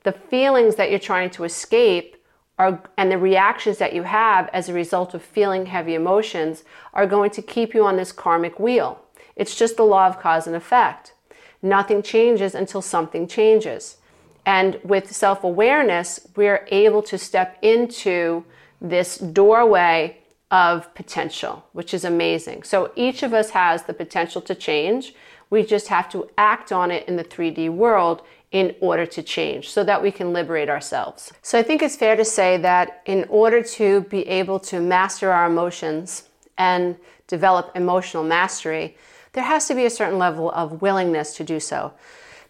the 0.05 0.12
feelings 0.12 0.76
that 0.76 0.88
you're 0.88 0.99
trying 0.99 1.29
to 1.29 1.45
escape 1.45 2.17
are, 2.59 2.83
and 2.97 3.12
the 3.12 3.19
reactions 3.19 3.76
that 3.76 3.93
you 3.93 4.05
have 4.05 4.49
as 4.55 4.71
a 4.71 4.73
result 4.73 5.12
of 5.12 5.21
feeling 5.21 5.67
heavy 5.67 5.95
emotions 5.95 6.64
are 6.95 7.07
going 7.07 7.31
to 7.33 7.43
keep 7.43 7.75
you 7.75 7.85
on 7.85 7.99
this 7.99 8.11
karmic 8.11 8.59
wheel. 8.59 9.02
It's 9.37 9.55
just 9.55 9.76
the 9.76 9.85
law 9.85 10.07
of 10.07 10.19
cause 10.19 10.47
and 10.47 10.57
effect. 10.57 11.12
Nothing 11.61 12.00
changes 12.00 12.55
until 12.55 12.81
something 12.81 13.29
changes. 13.29 13.99
And 14.44 14.80
with 14.82 15.12
self 15.12 15.44
awareness, 15.44 16.26
we're 16.37 16.66
able 16.70 17.02
to 17.02 17.18
step 17.18 17.58
into 17.62 18.44
this 18.80 19.18
doorway 19.18 20.18
of 20.50 20.92
potential, 20.94 21.64
which 21.72 21.94
is 21.94 22.04
amazing. 22.04 22.62
So 22.62 22.92
each 22.94 23.22
of 23.22 23.32
us 23.32 23.50
has 23.50 23.84
the 23.84 23.94
potential 23.94 24.42
to 24.42 24.54
change. 24.54 25.14
We 25.49 25.62
just 25.64 25.88
have 25.88 26.11
to 26.11 26.28
act 26.37 26.72
on 26.72 26.90
it 26.90 27.08
in 27.08 27.16
the 27.16 27.25
3D 27.25 27.70
world 27.70 28.22
in 28.50 28.75
order 28.80 29.06
to 29.06 29.22
change 29.22 29.70
so 29.70 29.82
that 29.82 30.02
we 30.02 30.11
can 30.11 30.32
liberate 30.32 30.68
ourselves. 30.68 31.32
So 31.40 31.58
I 31.58 31.62
think 31.62 31.82
it's 31.82 31.96
fair 31.96 32.16
to 32.16 32.25
say 32.25 32.58
that 32.58 33.02
in 33.06 33.25
order 33.30 33.62
to 33.62 34.02
be 34.02 34.28
able 34.28 34.61
to 34.61 34.78
master 34.78 35.30
our 35.32 35.46
emotions 35.46 36.28
and 36.58 36.96
develop 37.28 37.72
emotional 37.75 38.25
mastery, 38.25 38.96
there 39.32 39.44
has 39.44 39.66
to 39.68 39.75
be 39.75 39.87
a 39.87 39.90
certain 39.90 40.18
level 40.18 40.50
of 40.50 40.82
willingness 40.82 41.34
to 41.37 41.44
do 41.44 41.58
so. 41.58 41.94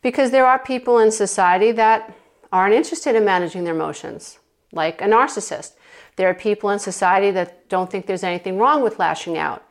Because 0.02 0.30
there 0.30 0.46
are 0.46 0.58
people 0.58 0.98
in 0.98 1.10
society 1.10 1.72
that 1.72 2.14
aren't 2.50 2.74
interested 2.74 3.14
in 3.14 3.24
managing 3.24 3.64
their 3.64 3.74
emotions, 3.74 4.38
like 4.72 5.00
a 5.00 5.06
narcissist. 5.06 5.72
There 6.16 6.28
are 6.28 6.34
people 6.34 6.70
in 6.70 6.78
society 6.78 7.30
that 7.30 7.68
don't 7.68 7.90
think 7.90 8.06
there's 8.06 8.24
anything 8.24 8.58
wrong 8.58 8.82
with 8.82 8.98
lashing 8.98 9.38
out. 9.38 9.64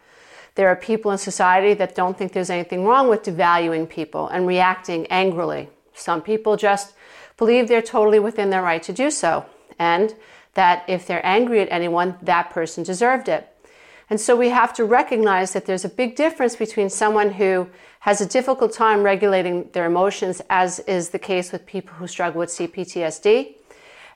There 0.56 0.68
are 0.68 0.76
people 0.76 1.12
in 1.12 1.18
society 1.18 1.74
that 1.76 1.96
don't 1.96 2.18
think 2.18 2.34
there's 2.34 2.50
anything 2.50 2.86
wrong 2.86 3.08
with 3.08 3.24
devaluing 3.24 3.88
people 3.88 4.28
and 4.28 4.48
reacting 4.48 5.06
angrily. 5.08 5.70
Some 5.94 6.22
people 6.22 6.58
just 6.58 6.94
believe 7.38 7.68
they're 7.68 7.82
totally 7.82 8.20
within 8.20 8.50
their 8.50 8.62
right 8.62 8.84
to 8.84 8.94
do 8.94 9.12
so, 9.12 9.46
and 9.78 10.16
that 10.54 10.84
if 10.88 11.06
they're 11.06 11.26
angry 11.26 11.62
at 11.62 11.72
anyone, 11.72 12.18
that 12.22 12.50
person 12.50 12.84
deserved 12.84 13.30
it. 13.30 13.48
And 14.10 14.20
so 14.20 14.36
we 14.36 14.50
have 14.50 14.74
to 14.74 14.84
recognize 14.84 15.54
that 15.54 15.66
there's 15.66 15.86
a 15.86 15.90
big 15.90 16.16
difference 16.16 16.56
between 16.58 16.90
someone 16.90 17.32
who 17.32 17.70
has 18.02 18.20
a 18.20 18.26
difficult 18.26 18.74
time 18.74 19.04
regulating 19.04 19.70
their 19.74 19.86
emotions, 19.86 20.42
as 20.50 20.80
is 20.82 21.10
the 21.10 21.20
case 21.20 21.52
with 21.52 21.66
people 21.68 21.94
who 21.96 22.08
struggle 22.08 22.40
with 22.40 22.50
CPTSD, 22.50 23.56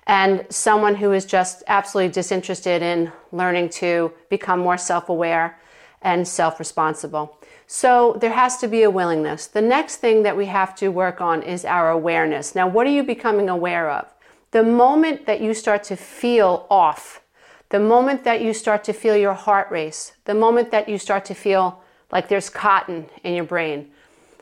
and 0.07 0.43
someone 0.49 0.95
who 0.95 1.11
is 1.11 1.23
just 1.23 1.63
absolutely 1.67 2.11
disinterested 2.11 2.81
in 2.81 3.11
learning 3.31 3.69
to 3.69 4.11
become 4.29 4.59
more 4.59 4.77
self 4.77 5.07
aware 5.07 5.59
and 6.01 6.27
self 6.27 6.57
responsible. 6.57 7.37
So 7.67 8.17
there 8.21 8.33
has 8.33 8.57
to 8.57 8.67
be 8.67 8.81
a 8.81 8.89
willingness. 8.89 9.45
The 9.45 9.61
next 9.61 9.97
thing 9.97 10.23
that 10.23 10.35
we 10.35 10.47
have 10.47 10.75
to 10.77 10.89
work 10.89 11.21
on 11.21 11.43
is 11.43 11.63
our 11.63 11.91
awareness. 11.91 12.55
Now, 12.55 12.67
what 12.67 12.87
are 12.87 12.91
you 12.91 13.03
becoming 13.03 13.49
aware 13.49 13.91
of? 13.91 14.11
The 14.49 14.63
moment 14.63 15.27
that 15.27 15.41
you 15.41 15.53
start 15.53 15.83
to 15.85 15.95
feel 15.95 16.65
off, 16.71 17.21
the 17.69 17.79
moment 17.79 18.23
that 18.23 18.41
you 18.41 18.51
start 18.51 18.83
to 18.85 18.93
feel 18.93 19.15
your 19.15 19.33
heart 19.33 19.69
race, 19.69 20.13
the 20.25 20.33
moment 20.33 20.71
that 20.71 20.89
you 20.89 20.97
start 20.97 21.23
to 21.25 21.35
feel 21.35 21.83
like 22.11 22.27
there's 22.27 22.49
cotton 22.49 23.07
in 23.23 23.35
your 23.35 23.45
brain. 23.45 23.91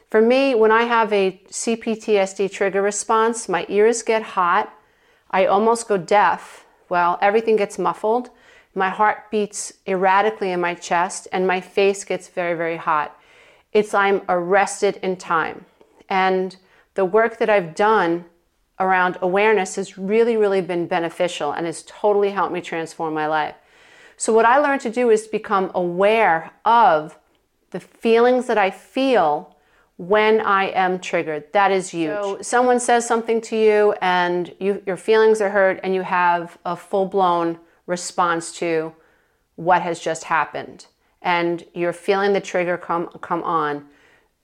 For 0.10 0.22
me, 0.22 0.53
when 0.53 0.72
I 0.72 0.84
have 0.84 1.12
a 1.12 1.41
CPTSD 1.50 2.51
trigger 2.51 2.82
response, 2.82 3.50
my 3.50 3.65
ears 3.70 4.03
get 4.03 4.22
hot, 4.22 4.74
I 5.32 5.48
almost 5.48 5.88
go 5.88 5.98
deaf. 5.98 6.65
Well, 6.89 7.17
everything 7.22 7.55
gets 7.55 7.79
muffled 7.79 8.29
my 8.75 8.89
heart 8.89 9.29
beats 9.29 9.74
erratically 9.88 10.51
in 10.51 10.60
my 10.60 10.74
chest, 10.74 11.27
and 11.32 11.46
my 11.46 11.62
face 11.62 12.03
gets 12.03 12.27
very, 12.27 12.55
very 12.55 12.77
hot. 12.77 13.20
It's 13.72 13.93
I'm 13.93 14.22
arrested 14.27 15.00
in 15.03 15.17
time. 15.17 15.65
And 16.10 16.55
the 16.96 17.05
work 17.05 17.38
that 17.38 17.50
I've 17.50 17.75
done 17.75 18.25
around 18.79 19.17
awareness 19.22 19.75
has 19.75 19.98
really, 19.98 20.38
really 20.38 20.62
been 20.62 20.88
beneficial 20.88 21.51
and 21.51 21.65
has 21.65 21.84
totally 21.84 22.32
helped 22.32 22.53
me 22.53 22.62
transform 22.62 23.13
my 23.13 23.27
life. 23.27 23.55
So, 24.17 24.34
what 24.34 24.46
I 24.46 24.58
learned 24.58 24.82
to 24.82 24.89
do 24.89 25.10
is 25.10 25.27
become 25.27 25.72
aware 25.74 26.51
of 26.65 27.17
the 27.74 27.80
feelings 27.80 28.48
that 28.48 28.58
I 28.58 28.72
feel 28.72 29.58
when 29.98 30.39
I 30.42 30.65
am 30.70 31.00
triggered. 31.00 31.51
That 31.53 31.72
is 31.72 31.89
huge. 31.89 32.12
So 32.12 32.42
someone 32.42 32.80
says 32.80 33.06
something 33.06 33.42
to 33.42 33.58
you 33.58 33.94
and 34.01 34.53
you, 34.60 34.82
your 34.86 34.98
feelings 34.98 35.42
are 35.42 35.50
hurt 35.50 35.80
and 35.84 35.94
you 35.94 36.03
have 36.03 36.58
a 36.65 36.75
full 36.75 37.06
blown 37.06 37.60
response 37.86 38.53
to 38.60 38.94
what 39.56 39.82
has 39.82 40.00
just 40.00 40.24
happened 40.24 40.86
and 41.22 41.65
you're 41.74 41.94
feeling 41.94 42.34
the 42.34 42.42
trigger 42.42 42.77
come 42.77 43.08
come 43.22 43.44
on 43.44 43.86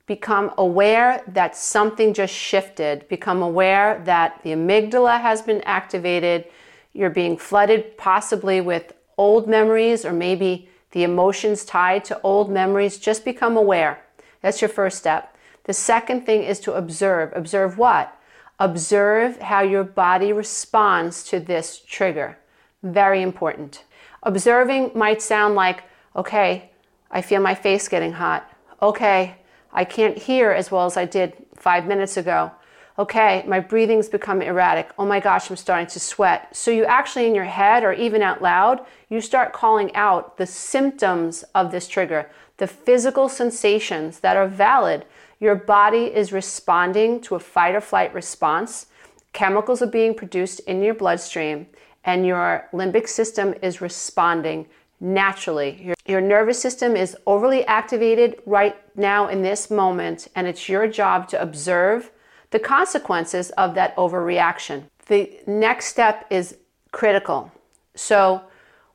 become 0.05 0.51
aware 0.57 1.24
that 1.27 1.55
something 1.55 2.13
just 2.13 2.33
shifted 2.33 3.07
become 3.07 3.41
aware 3.41 4.01
that 4.05 4.39
the 4.43 4.51
amygdala 4.51 5.19
has 5.19 5.41
been 5.41 5.62
activated 5.62 6.45
you're 6.93 7.09
being 7.09 7.38
flooded 7.38 7.98
possibly 7.98 8.62
with 8.62 8.93
old 9.17 9.48
memories 9.48 10.05
or 10.05 10.13
maybe 10.13 10.69
the 10.91 11.03
emotions 11.03 11.65
tied 11.65 12.03
to 12.03 12.19
old 12.22 12.50
memories 12.51 12.98
just 12.98 13.24
become 13.25 13.58
aware 13.58 14.01
that's 14.41 14.62
your 14.62 14.69
first 14.69 14.98
step 14.98 15.36
the 15.65 15.74
second 15.74 16.25
thing 16.25 16.43
is 16.43 16.60
to 16.60 16.74
observe 16.74 17.31
observe 17.36 17.77
what 17.77 18.15
observe 18.60 19.39
how 19.39 19.62
your 19.62 19.84
body 19.84 20.34
responds 20.34 21.24
to 21.24 21.39
this 21.39 21.79
trigger 21.88 22.38
very 22.84 23.22
important. 23.22 23.84
Observing 24.24 24.91
might 24.96 25.22
sound 25.22 25.55
like, 25.55 25.84
okay, 26.15 26.72
I 27.12 27.22
feel 27.22 27.41
my 27.41 27.55
face 27.55 27.88
getting 27.88 28.13
hot. 28.13 28.50
Okay, 28.81 29.36
I 29.74 29.86
can't 29.86 30.17
hear 30.17 30.51
as 30.51 30.72
well 30.72 30.86
as 30.86 30.98
I 30.98 31.05
did 31.05 31.34
five 31.55 31.86
minutes 31.86 32.17
ago. 32.17 32.51
Okay, 33.00 33.46
my 33.48 33.62
breathing's 33.62 34.10
become 34.10 34.41
erratic. 34.41 34.89
Oh 35.00 35.06
my 35.06 35.22
gosh, 35.22 35.50
I'm 35.50 35.56
starting 35.56 35.88
to 35.88 36.01
sweat. 36.01 36.53
So, 36.53 36.70
you 36.70 36.84
actually, 36.84 37.27
in 37.27 37.34
your 37.34 37.46
head 37.46 37.86
or 37.86 37.94
even 37.94 38.22
out 38.22 38.41
loud, 38.41 38.86
you 39.10 39.22
start 39.22 39.53
calling 39.53 39.96
out 39.96 40.36
the 40.38 40.46
symptoms 40.46 41.46
of 41.56 41.72
this 41.72 41.88
trigger, 41.88 42.29
the 42.58 42.68
physical 42.68 43.29
sensations 43.29 44.20
that 44.20 44.36
are 44.36 44.50
valid. 44.50 45.06
Your 45.39 45.56
body 45.56 46.13
is 46.13 46.34
responding 46.34 47.22
to 47.22 47.36
a 47.36 47.39
fight 47.39 47.74
or 47.74 47.79
flight 47.79 48.13
response. 48.13 48.88
Chemicals 49.32 49.82
are 49.82 49.88
being 49.88 50.13
produced 50.13 50.60
in 50.62 50.84
your 50.84 50.94
bloodstream 50.94 51.68
and 52.03 52.25
your 52.25 52.68
limbic 52.74 53.08
system 53.08 53.53
is 53.62 53.79
responding 53.79 54.68
naturally. 55.00 55.82
Your, 55.82 55.96
your, 56.06 56.22
nervous 56.22 56.62
system 56.62 56.98
is 56.98 57.15
overly 57.25 57.65
activated 57.65 58.41
right 58.46 58.75
now 58.98 59.29
in 59.29 59.41
this 59.41 59.72
moment, 59.72 60.27
and 60.36 60.46
it's 60.46 60.68
your 60.68 60.88
job 60.88 61.29
to 61.29 61.41
observe 61.41 62.12
the 62.51 62.60
consequences 62.60 63.51
of 63.51 63.75
that 63.75 63.96
overreaction. 63.96 64.84
The 65.08 65.39
next 65.48 65.88
step 65.88 66.25
is 66.29 66.58
critical. 66.91 67.51
So, 67.96 68.41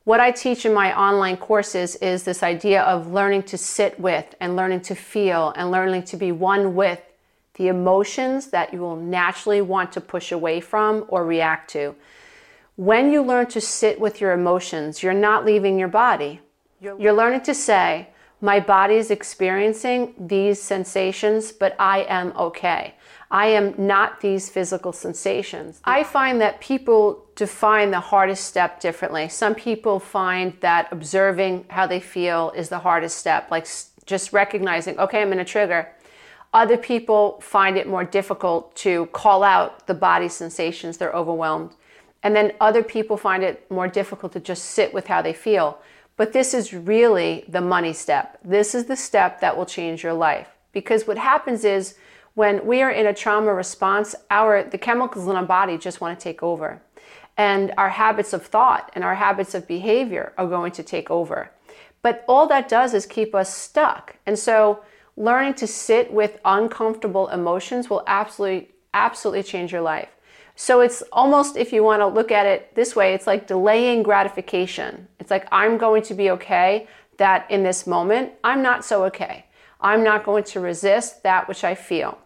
what 0.03 0.19
I 0.19 0.29
teach 0.29 0.65
in 0.67 0.73
my 0.73 0.95
online 0.95 1.35
courses 1.35 1.95
is 1.95 2.23
this 2.23 2.43
idea 2.43 2.83
of 2.83 3.11
learning 3.11 3.43
to 3.43 3.57
sit 3.57 3.99
with 3.99 4.35
and 4.39 4.55
learning 4.55 4.81
to 4.81 4.95
feel 4.95 5.51
and 5.55 5.71
learning 5.71 6.03
to 6.03 6.17
be 6.17 6.31
one 6.31 6.75
with 6.75 7.01
the 7.55 7.69
emotions 7.69 8.47
that 8.47 8.71
you 8.71 8.79
will 8.81 8.97
naturally 8.97 9.61
want 9.61 9.91
to 9.93 10.01
push 10.01 10.31
away 10.31 10.59
from 10.59 11.05
or 11.07 11.25
react 11.25 11.71
to. 11.71 11.95
When 12.75 13.11
you 13.11 13.23
learn 13.23 13.47
to 13.47 13.61
sit 13.61 13.99
with 13.99 14.19
your 14.19 14.33
emotions, 14.33 15.01
you're 15.01 15.13
not 15.13 15.45
leaving 15.45 15.79
your 15.79 15.87
body. 15.87 16.41
You're 16.99 17.13
learning 17.13 17.41
to 17.41 17.53
say, 17.53 18.09
My 18.41 18.59
body 18.59 18.95
is 18.95 19.09
experiencing 19.09 20.13
these 20.19 20.61
sensations, 20.61 21.51
but 21.51 21.75
I 21.79 22.01
am 22.09 22.33
okay. 22.37 22.94
I 23.31 23.47
am 23.47 23.73
not 23.77 24.21
these 24.21 24.49
physical 24.49 24.93
sensations. 24.93 25.81
I 25.83 26.03
find 26.03 26.39
that 26.41 26.61
people 26.61 27.25
define 27.35 27.91
the 27.91 27.99
hardest 27.99 28.45
step 28.45 28.79
differently. 28.79 29.27
Some 29.29 29.55
people 29.55 29.99
find 29.99 30.53
that 30.61 30.87
observing 30.91 31.65
how 31.69 31.87
they 31.87 31.99
feel 31.99 32.51
is 32.55 32.69
the 32.69 32.79
hardest 32.79 33.17
step, 33.17 33.49
like 33.51 33.67
just 34.05 34.31
recognizing, 34.31 34.97
okay, 34.99 35.21
I'm 35.21 35.33
in 35.33 35.39
a 35.39 35.45
trigger. 35.45 35.89
Other 36.53 36.77
people 36.77 37.41
find 37.41 37.77
it 37.77 37.87
more 37.87 38.05
difficult 38.05 38.75
to 38.77 39.07
call 39.07 39.43
out 39.43 39.87
the 39.87 39.93
body 39.93 40.29
sensations, 40.29 40.97
they're 40.97 41.11
overwhelmed. 41.11 41.71
And 42.23 42.35
then 42.35 42.53
other 42.61 42.81
people 42.81 43.17
find 43.17 43.43
it 43.43 43.69
more 43.69 43.87
difficult 43.87 44.31
to 44.33 44.39
just 44.39 44.65
sit 44.65 44.93
with 44.93 45.07
how 45.07 45.21
they 45.21 45.33
feel. 45.33 45.79
But 46.17 46.31
this 46.31 46.53
is 46.53 46.73
really 46.73 47.43
the 47.49 47.61
money 47.61 47.91
step. 47.91 48.39
This 48.43 48.73
is 48.73 48.85
the 48.85 48.95
step 48.95 49.41
that 49.41 49.57
will 49.57 49.65
change 49.65 50.01
your 50.01 50.13
life. 50.13 50.47
Because 50.71 51.05
what 51.05 51.17
happens 51.17 51.65
is 51.65 51.95
when 52.35 52.65
we 52.65 52.81
are 52.81 52.91
in 52.91 53.07
a 53.07 53.13
trauma 53.13 53.53
response, 53.53 54.13
our 54.29 54.63
the 54.63 54.77
chemicals 54.77 55.27
in 55.27 55.35
our 55.35 55.45
body 55.45 55.77
just 55.77 55.99
want 55.99 56.17
to 56.17 56.23
take 56.23 56.43
over. 56.43 56.81
And 57.37 57.73
our 57.77 57.89
habits 57.89 58.31
of 58.31 58.45
thought 58.45 58.91
and 58.93 59.03
our 59.03 59.15
habits 59.15 59.55
of 59.55 59.67
behavior 59.67 60.31
are 60.37 60.47
going 60.47 60.71
to 60.73 60.83
take 60.83 61.09
over. 61.11 61.51
But 62.01 62.23
all 62.27 62.47
that 62.47 62.69
does 62.69 62.93
is 62.93 63.05
keep 63.05 63.33
us 63.33 63.53
stuck. 63.53 64.15
And 64.25 64.37
so 64.37 64.81
learning 65.17 65.55
to 65.55 65.67
sit 65.67 66.13
with 66.13 66.39
uncomfortable 66.45 67.27
emotions 67.29 67.89
will 67.89 68.03
absolutely 68.05 68.69
absolutely 68.93 69.43
change 69.43 69.71
your 69.71 69.81
life. 69.81 70.09
So 70.55 70.79
it's 70.79 71.03
almost, 71.11 71.57
if 71.57 71.73
you 71.73 71.83
want 71.83 71.99
to 71.99 72.07
look 72.07 72.31
at 72.31 72.45
it 72.45 72.73
this 72.75 72.95
way, 72.95 73.13
it's 73.13 73.27
like 73.27 73.45
delaying 73.45 74.03
gratification. 74.03 75.07
It's 75.19 75.29
like, 75.29 75.45
I'm 75.51 75.77
going 75.77 76.01
to 76.03 76.13
be 76.13 76.31
okay 76.31 76.87
that 77.17 77.49
in 77.51 77.63
this 77.63 77.85
moment, 77.85 78.31
I'm 78.43 78.61
not 78.61 78.85
so 78.85 79.03
okay. 79.05 79.45
I'm 79.81 80.03
not 80.03 80.23
going 80.23 80.45
to 80.45 80.61
resist 80.61 81.23
that 81.23 81.49
which 81.49 81.65
I 81.65 81.75
feel. 81.75 82.17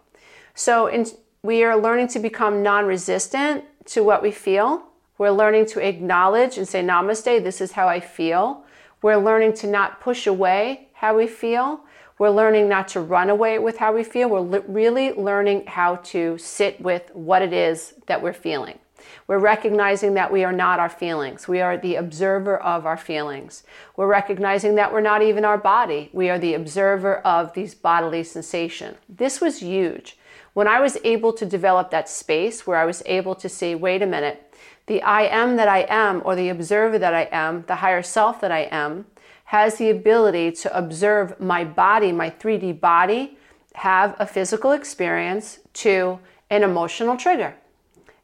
So 0.59 0.87
in, 0.87 1.05
we 1.41 1.63
are 1.63 1.79
learning 1.79 2.09
to 2.09 2.19
become 2.19 2.61
non 2.61 2.85
resistant 2.85 3.63
to 3.85 4.03
what 4.03 4.21
we 4.21 4.29
feel. 4.31 4.83
We're 5.17 5.31
learning 5.31 5.67
to 5.67 5.79
acknowledge 5.79 6.57
and 6.57 6.67
say, 6.67 6.83
Namaste, 6.83 7.41
this 7.41 7.61
is 7.61 7.71
how 7.71 7.87
I 7.87 8.01
feel. 8.01 8.65
We're 9.01 9.15
learning 9.15 9.53
to 9.53 9.67
not 9.67 10.01
push 10.01 10.27
away 10.27 10.89
how 10.95 11.15
we 11.15 11.27
feel. 11.27 11.85
We're 12.17 12.31
learning 12.31 12.67
not 12.67 12.89
to 12.89 12.99
run 12.99 13.29
away 13.29 13.57
with 13.57 13.77
how 13.77 13.93
we 13.93 14.03
feel. 14.03 14.29
We're 14.29 14.41
li- 14.41 14.63
really 14.67 15.13
learning 15.13 15.65
how 15.65 15.95
to 16.11 16.37
sit 16.37 16.81
with 16.81 17.09
what 17.13 17.41
it 17.41 17.53
is 17.53 17.93
that 18.07 18.21
we're 18.21 18.33
feeling. 18.33 18.79
We're 19.27 19.39
recognizing 19.39 20.15
that 20.15 20.29
we 20.29 20.43
are 20.43 20.51
not 20.51 20.81
our 20.81 20.89
feelings. 20.89 21.47
We 21.47 21.61
are 21.61 21.77
the 21.77 21.95
observer 21.95 22.57
of 22.57 22.85
our 22.85 22.97
feelings. 22.97 23.63
We're 23.95 24.07
recognizing 24.07 24.75
that 24.75 24.91
we're 24.91 24.99
not 24.99 25.21
even 25.21 25.45
our 25.45 25.57
body. 25.57 26.09
We 26.11 26.29
are 26.29 26.37
the 26.37 26.53
observer 26.53 27.19
of 27.19 27.53
these 27.53 27.75
bodily 27.75 28.25
sensations. 28.25 28.97
This 29.07 29.39
was 29.39 29.61
huge. 29.61 30.17
When 30.53 30.67
I 30.67 30.79
was 30.79 30.97
able 31.03 31.33
to 31.33 31.45
develop 31.45 31.91
that 31.91 32.09
space 32.09 32.65
where 32.65 32.77
I 32.77 32.85
was 32.85 33.03
able 33.05 33.35
to 33.35 33.49
say, 33.49 33.75
wait 33.75 34.01
a 34.01 34.07
minute, 34.07 34.53
the 34.87 35.01
I 35.01 35.23
am 35.23 35.55
that 35.57 35.67
I 35.67 35.85
am, 35.87 36.21
or 36.25 36.35
the 36.35 36.49
observer 36.49 36.97
that 36.97 37.13
I 37.13 37.29
am, 37.31 37.63
the 37.67 37.75
higher 37.75 38.01
self 38.01 38.41
that 38.41 38.51
I 38.51 38.67
am, 38.71 39.05
has 39.45 39.77
the 39.77 39.89
ability 39.89 40.51
to 40.51 40.77
observe 40.77 41.39
my 41.39 41.63
body, 41.63 42.11
my 42.11 42.29
3D 42.29 42.79
body, 42.79 43.37
have 43.75 44.15
a 44.19 44.25
physical 44.25 44.71
experience 44.71 45.59
to 45.73 46.19
an 46.49 46.63
emotional 46.63 47.15
trigger. 47.15 47.55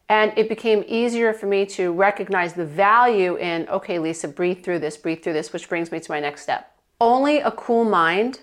And 0.09 0.33
it 0.35 0.49
became 0.49 0.83
easier 0.87 1.33
for 1.33 1.47
me 1.47 1.65
to 1.67 1.91
recognize 1.91 2.53
the 2.53 2.65
value 2.65 3.37
in, 3.37 3.67
okay, 3.69 3.97
Lisa, 3.97 4.27
breathe 4.27 4.63
through 4.63 4.79
this, 4.79 4.97
breathe 4.97 5.23
through 5.23 5.33
this, 5.33 5.51
which 5.53 5.67
brings 5.67 5.91
me 5.91 5.99
to 5.99 6.11
my 6.11 6.19
next 6.19 6.41
step. 6.41 6.75
Only 6.99 7.39
a 7.39 7.51
cool 7.51 7.85
mind 7.85 8.39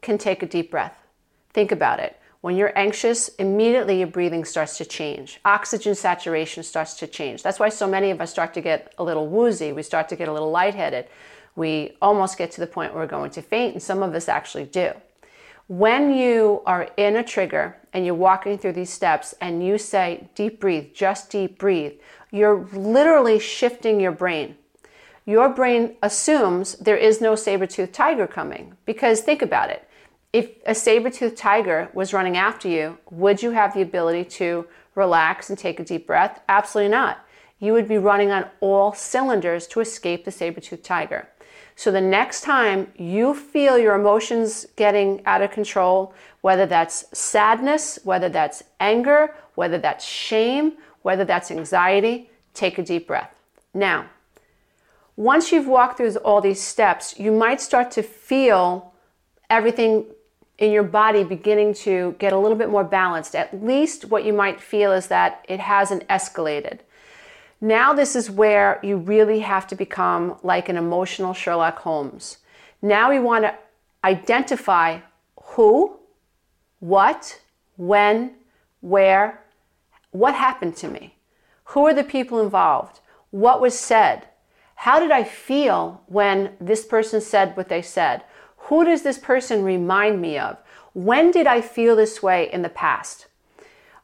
can 0.00 0.18
take 0.18 0.42
a 0.42 0.46
deep 0.46 0.70
breath. 0.70 0.96
Think 1.52 1.72
about 1.72 1.98
it. 1.98 2.17
When 2.48 2.56
you're 2.56 2.72
anxious, 2.78 3.28
immediately 3.28 3.98
your 3.98 4.06
breathing 4.06 4.46
starts 4.46 4.78
to 4.78 4.86
change. 4.86 5.38
Oxygen 5.44 5.94
saturation 5.94 6.62
starts 6.62 6.94
to 6.94 7.06
change. 7.06 7.42
That's 7.42 7.60
why 7.60 7.68
so 7.68 7.86
many 7.86 8.10
of 8.10 8.22
us 8.22 8.30
start 8.30 8.54
to 8.54 8.62
get 8.62 8.94
a 8.96 9.04
little 9.04 9.28
woozy. 9.28 9.74
We 9.74 9.82
start 9.82 10.08
to 10.08 10.16
get 10.16 10.28
a 10.28 10.32
little 10.32 10.50
lightheaded 10.50 11.08
we 11.58 11.96
almost 12.00 12.38
get 12.38 12.52
to 12.52 12.60
the 12.60 12.66
point 12.66 12.94
where 12.94 13.02
we're 13.02 13.08
going 13.08 13.32
to 13.32 13.42
faint, 13.42 13.74
and 13.74 13.82
some 13.82 14.02
of 14.02 14.14
us 14.14 14.28
actually 14.28 14.64
do. 14.64 14.92
When 15.66 16.14
you 16.14 16.62
are 16.64 16.88
in 16.96 17.16
a 17.16 17.24
trigger 17.24 17.76
and 17.92 18.06
you're 18.06 18.14
walking 18.14 18.56
through 18.56 18.72
these 18.72 18.90
steps 18.90 19.34
and 19.40 19.62
you 19.62 19.76
say, 19.76 20.28
deep 20.34 20.60
breathe, 20.60 20.94
just 20.94 21.30
deep 21.30 21.58
breathe, 21.58 21.94
you're 22.30 22.66
literally 22.72 23.38
shifting 23.38 24.00
your 24.00 24.12
brain. 24.12 24.56
Your 25.26 25.50
brain 25.50 25.96
assumes 26.02 26.76
there 26.76 26.96
is 26.96 27.20
no 27.20 27.34
saber 27.34 27.66
toothed 27.66 27.92
tiger 27.92 28.26
coming. 28.26 28.76
Because 28.86 29.20
think 29.20 29.42
about 29.42 29.68
it 29.68 29.87
if 30.32 30.50
a 30.66 30.74
saber 30.74 31.10
toothed 31.10 31.36
tiger 31.36 31.88
was 31.94 32.12
running 32.12 32.36
after 32.36 32.68
you, 32.68 32.98
would 33.10 33.42
you 33.42 33.52
have 33.52 33.74
the 33.74 33.82
ability 33.82 34.24
to 34.24 34.66
relax 34.94 35.48
and 35.48 35.58
take 35.58 35.80
a 35.80 35.84
deep 35.84 36.06
breath? 36.06 36.40
Absolutely 36.48 36.90
not. 36.90 37.24
You 37.58 37.72
would 37.72 37.88
be 37.88 37.98
running 37.98 38.30
on 38.30 38.46
all 38.60 38.92
cylinders 38.92 39.66
to 39.68 39.80
escape 39.80 40.24
the 40.24 40.30
saber 40.30 40.60
toothed 40.60 40.84
tiger. 40.84 41.28
So 41.76 41.90
the 41.90 42.00
next 42.00 42.42
time 42.42 42.92
you 42.96 43.34
feel 43.34 43.78
your 43.78 43.94
emotions 43.94 44.66
getting 44.76 45.24
out 45.26 45.42
of 45.42 45.50
control, 45.50 46.12
whether 46.40 46.66
that's 46.66 47.06
sadness, 47.16 47.98
whether 48.04 48.28
that's 48.28 48.64
anger, 48.80 49.34
whether 49.54 49.78
that's 49.78 50.04
shame, 50.04 50.74
whether 51.02 51.24
that's 51.24 51.50
anxiety, 51.50 52.30
take 52.52 52.78
a 52.78 52.82
deep 52.82 53.06
breath. 53.06 53.32
Now, 53.72 54.06
once 55.16 55.52
you've 55.52 55.66
walked 55.66 55.96
through 55.96 56.16
all 56.16 56.40
these 56.40 56.60
steps, 56.60 57.18
you 57.18 57.32
might 57.32 57.60
start 57.60 57.90
to 57.92 58.02
feel 58.02 58.92
everything 59.50 60.04
in 60.58 60.72
your 60.72 60.82
body 60.82 61.22
beginning 61.22 61.72
to 61.72 62.16
get 62.18 62.32
a 62.32 62.38
little 62.38 62.58
bit 62.58 62.68
more 62.68 62.84
balanced. 62.84 63.36
At 63.36 63.64
least 63.64 64.06
what 64.06 64.24
you 64.24 64.32
might 64.32 64.60
feel 64.60 64.92
is 64.92 65.06
that 65.06 65.44
it 65.48 65.60
hasn't 65.60 66.06
escalated. 66.08 66.80
Now, 67.60 67.92
this 67.92 68.14
is 68.14 68.30
where 68.30 68.78
you 68.82 68.96
really 68.96 69.40
have 69.40 69.66
to 69.68 69.74
become 69.76 70.38
like 70.42 70.68
an 70.68 70.76
emotional 70.76 71.32
Sherlock 71.32 71.78
Holmes. 71.78 72.38
Now, 72.82 73.10
we 73.10 73.18
want 73.18 73.44
to 73.44 73.54
identify 74.04 75.00
who, 75.42 75.98
what, 76.80 77.40
when, 77.76 78.34
where, 78.80 79.42
what 80.10 80.34
happened 80.34 80.76
to 80.76 80.88
me, 80.88 81.16
who 81.64 81.86
are 81.86 81.94
the 81.94 82.04
people 82.04 82.40
involved, 82.40 83.00
what 83.30 83.60
was 83.60 83.78
said, 83.78 84.26
how 84.76 85.00
did 85.00 85.10
I 85.10 85.24
feel 85.24 86.02
when 86.06 86.52
this 86.60 86.84
person 86.86 87.20
said 87.20 87.56
what 87.56 87.68
they 87.68 87.82
said, 87.82 88.22
who 88.68 88.84
does 88.84 89.02
this 89.02 89.18
person 89.18 89.62
remind 89.62 90.20
me 90.20 90.38
of, 90.38 90.58
when 90.92 91.30
did 91.30 91.46
I 91.46 91.60
feel 91.60 91.96
this 91.96 92.22
way 92.22 92.50
in 92.52 92.62
the 92.62 92.68
past. 92.68 93.26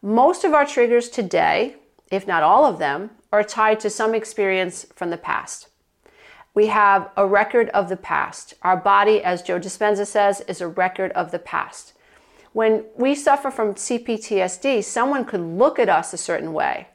Most 0.00 0.44
of 0.44 0.54
our 0.54 0.66
triggers 0.66 1.08
today, 1.08 1.76
if 2.10 2.26
not 2.26 2.42
all 2.42 2.64
of 2.64 2.78
them, 2.78 3.10
are 3.32 3.42
tied 3.42 3.80
to 3.80 3.90
some 3.90 4.14
experience 4.14 4.86
from 4.94 5.10
the 5.10 5.16
past. 5.16 5.68
We 6.54 6.68
have 6.68 7.10
a 7.16 7.26
record 7.26 7.68
of 7.70 7.88
the 7.88 7.96
past. 7.96 8.54
Our 8.62 8.76
body, 8.76 9.22
as 9.22 9.42
Joe 9.42 9.58
Dispenza 9.58 10.06
says, 10.06 10.40
is 10.42 10.60
a 10.60 10.68
record 10.68 11.10
of 11.12 11.30
the 11.30 11.38
past. 11.40 11.94
When 12.52 12.84
we 12.96 13.14
suffer 13.14 13.50
from 13.50 13.74
CPTSD, 13.74 14.84
someone 14.84 15.24
could 15.24 15.40
look 15.40 15.78
at 15.78 15.88
us 15.88 16.12
a 16.12 16.16
certain 16.16 16.52
way, 16.52 16.88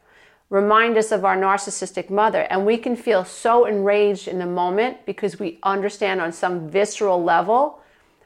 remind 0.50 0.98
us 0.98 1.12
of 1.12 1.26
our 1.26 1.38
narcissistic 1.38 2.10
mother, 2.10 2.42
and 2.50 2.66
we 2.66 2.78
can 2.78 2.96
feel 2.96 3.24
so 3.24 3.66
enraged 3.66 4.28
in 4.28 4.40
the 4.40 4.46
moment 4.46 5.06
because 5.06 5.40
we 5.40 5.60
understand 5.64 6.22
on 6.22 6.32
some 6.32 6.70
visceral 6.70 7.24
level 7.24 7.82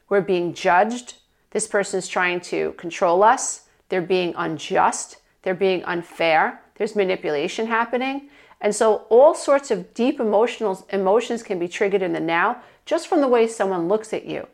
we're 0.08 0.20
being 0.20 0.52
judged. 0.54 1.14
This 1.50 1.66
person 1.66 1.98
is 1.98 2.08
trying 2.08 2.40
to 2.42 2.72
control 2.72 3.22
us. 3.22 3.62
They're 3.88 4.02
being 4.02 4.34
unjust. 4.36 5.18
They're 5.42 5.54
being 5.54 5.82
unfair 5.84 6.60
there's 6.76 6.96
manipulation 6.96 7.66
happening. 7.66 8.28
And 8.60 8.74
so 8.74 9.06
all 9.08 9.34
sorts 9.34 9.70
of 9.70 9.94
deep 9.94 10.20
emotional 10.20 10.86
emotions 10.90 11.42
can 11.42 11.58
be 11.58 11.68
triggered 11.68 12.02
in 12.02 12.12
the 12.12 12.20
now 12.20 12.62
just 12.86 13.08
from 13.08 13.20
the 13.20 13.28
way 13.28 13.46
someone 13.46 13.88
looks 13.88 14.12
at 14.12 14.26
you. 14.26 14.46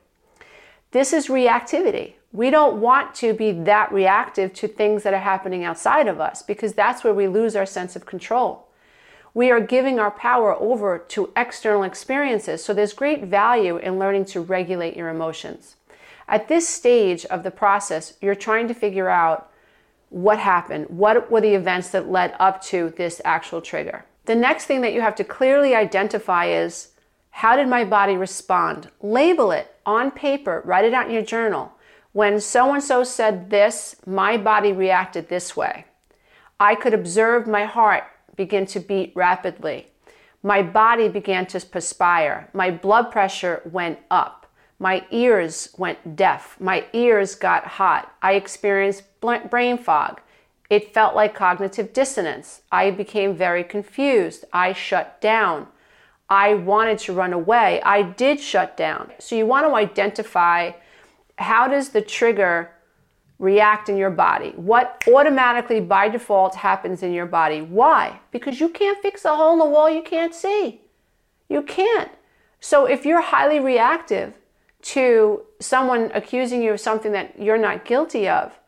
This 0.90 1.12
is 1.12 1.28
reactivity. 1.28 2.14
We 2.32 2.50
don't 2.50 2.80
want 2.80 3.14
to 3.16 3.34
be 3.34 3.50
that 3.50 3.92
reactive 3.92 4.52
to 4.54 4.68
things 4.68 5.02
that 5.02 5.14
are 5.14 5.18
happening 5.18 5.64
outside 5.64 6.06
of 6.06 6.20
us 6.20 6.42
because 6.42 6.74
that's 6.74 7.02
where 7.02 7.14
we 7.14 7.26
lose 7.26 7.56
our 7.56 7.66
sense 7.66 7.96
of 7.96 8.06
control. 8.06 8.68
We 9.34 9.50
are 9.50 9.60
giving 9.60 9.98
our 9.98 10.10
power 10.10 10.54
over 10.54 10.98
to 10.98 11.32
external 11.36 11.82
experiences, 11.82 12.64
so 12.64 12.74
there's 12.74 12.92
great 12.92 13.24
value 13.24 13.76
in 13.76 13.98
learning 13.98 14.26
to 14.26 14.40
regulate 14.40 14.96
your 14.96 15.08
emotions. 15.08 15.76
At 16.28 16.48
this 16.48 16.68
stage 16.68 17.24
of 17.26 17.42
the 17.42 17.50
process, 17.50 18.14
you're 18.20 18.34
trying 18.34 18.68
to 18.68 18.74
figure 18.74 19.08
out 19.08 19.50
what 20.10 20.38
happened? 20.38 20.86
What 20.88 21.30
were 21.30 21.40
the 21.40 21.54
events 21.54 21.90
that 21.90 22.10
led 22.10 22.34
up 22.38 22.62
to 22.64 22.92
this 22.96 23.20
actual 23.24 23.60
trigger? 23.60 24.04
The 24.26 24.34
next 24.34 24.66
thing 24.66 24.80
that 24.82 24.92
you 24.92 25.00
have 25.00 25.14
to 25.16 25.24
clearly 25.24 25.74
identify 25.74 26.46
is 26.46 26.88
how 27.30 27.56
did 27.56 27.68
my 27.68 27.84
body 27.84 28.16
respond? 28.16 28.90
Label 29.00 29.52
it 29.52 29.74
on 29.86 30.10
paper, 30.10 30.62
write 30.64 30.84
it 30.84 30.92
out 30.92 31.06
in 31.06 31.12
your 31.12 31.22
journal. 31.22 31.72
When 32.12 32.40
so 32.40 32.74
and 32.74 32.82
so 32.82 33.04
said 33.04 33.50
this, 33.50 33.96
my 34.06 34.36
body 34.36 34.72
reacted 34.72 35.28
this 35.28 35.56
way. 35.56 35.84
I 36.58 36.74
could 36.74 36.94
observe 36.94 37.46
my 37.46 37.64
heart 37.64 38.04
begin 38.36 38.64
to 38.66 38.80
beat 38.80 39.12
rapidly. 39.14 39.86
My 40.42 40.62
body 40.62 41.08
began 41.08 41.46
to 41.46 41.60
perspire. 41.60 42.48
My 42.54 42.70
blood 42.70 43.10
pressure 43.10 43.60
went 43.64 43.98
up. 44.10 44.46
My 44.78 45.04
ears 45.10 45.74
went 45.76 46.16
deaf. 46.16 46.56
My 46.58 46.86
ears 46.94 47.34
got 47.34 47.66
hot. 47.66 48.14
I 48.22 48.32
experienced 48.32 49.02
brain 49.20 49.76
fog. 49.76 50.22
It 50.70 50.94
felt 50.94 51.14
like 51.14 51.34
cognitive 51.34 51.92
dissonance. 51.92 52.62
I 52.72 52.90
became 52.90 53.34
very 53.34 53.62
confused. 53.62 54.46
I 54.52 54.72
shut 54.72 55.20
down. 55.20 55.66
I 56.30 56.54
wanted 56.54 56.98
to 57.00 57.12
run 57.12 57.34
away. 57.34 57.82
I 57.82 58.02
did 58.02 58.40
shut 58.40 58.76
down. 58.76 59.12
So 59.18 59.36
you 59.36 59.44
want 59.44 59.66
to 59.66 59.74
identify 59.74 60.72
how 61.40 61.66
does 61.66 61.88
the 61.88 62.02
trigger 62.02 62.70
react 63.38 63.88
in 63.88 63.96
your 63.96 64.10
body? 64.10 64.50
What 64.56 65.02
automatically 65.12 65.80
by 65.80 66.08
default 66.08 66.54
happens 66.54 67.02
in 67.02 67.12
your 67.12 67.26
body? 67.26 67.62
Why? 67.62 68.20
Because 68.30 68.60
you 68.60 68.68
can't 68.68 69.00
fix 69.00 69.24
a 69.24 69.34
hole 69.34 69.54
in 69.54 69.58
the 69.58 69.64
wall 69.64 69.88
you 69.88 70.02
can't 70.02 70.34
see. 70.34 70.82
You 71.48 71.62
can't. 71.62 72.10
So 72.60 72.84
if 72.84 73.06
you're 73.06 73.22
highly 73.22 73.58
reactive 73.58 74.34
to 74.82 75.42
someone 75.60 76.10
accusing 76.14 76.62
you 76.62 76.72
of 76.72 76.80
something 76.80 77.12
that 77.12 77.40
you're 77.40 77.58
not 77.58 77.84
guilty 77.84 78.28
of, 78.28 78.58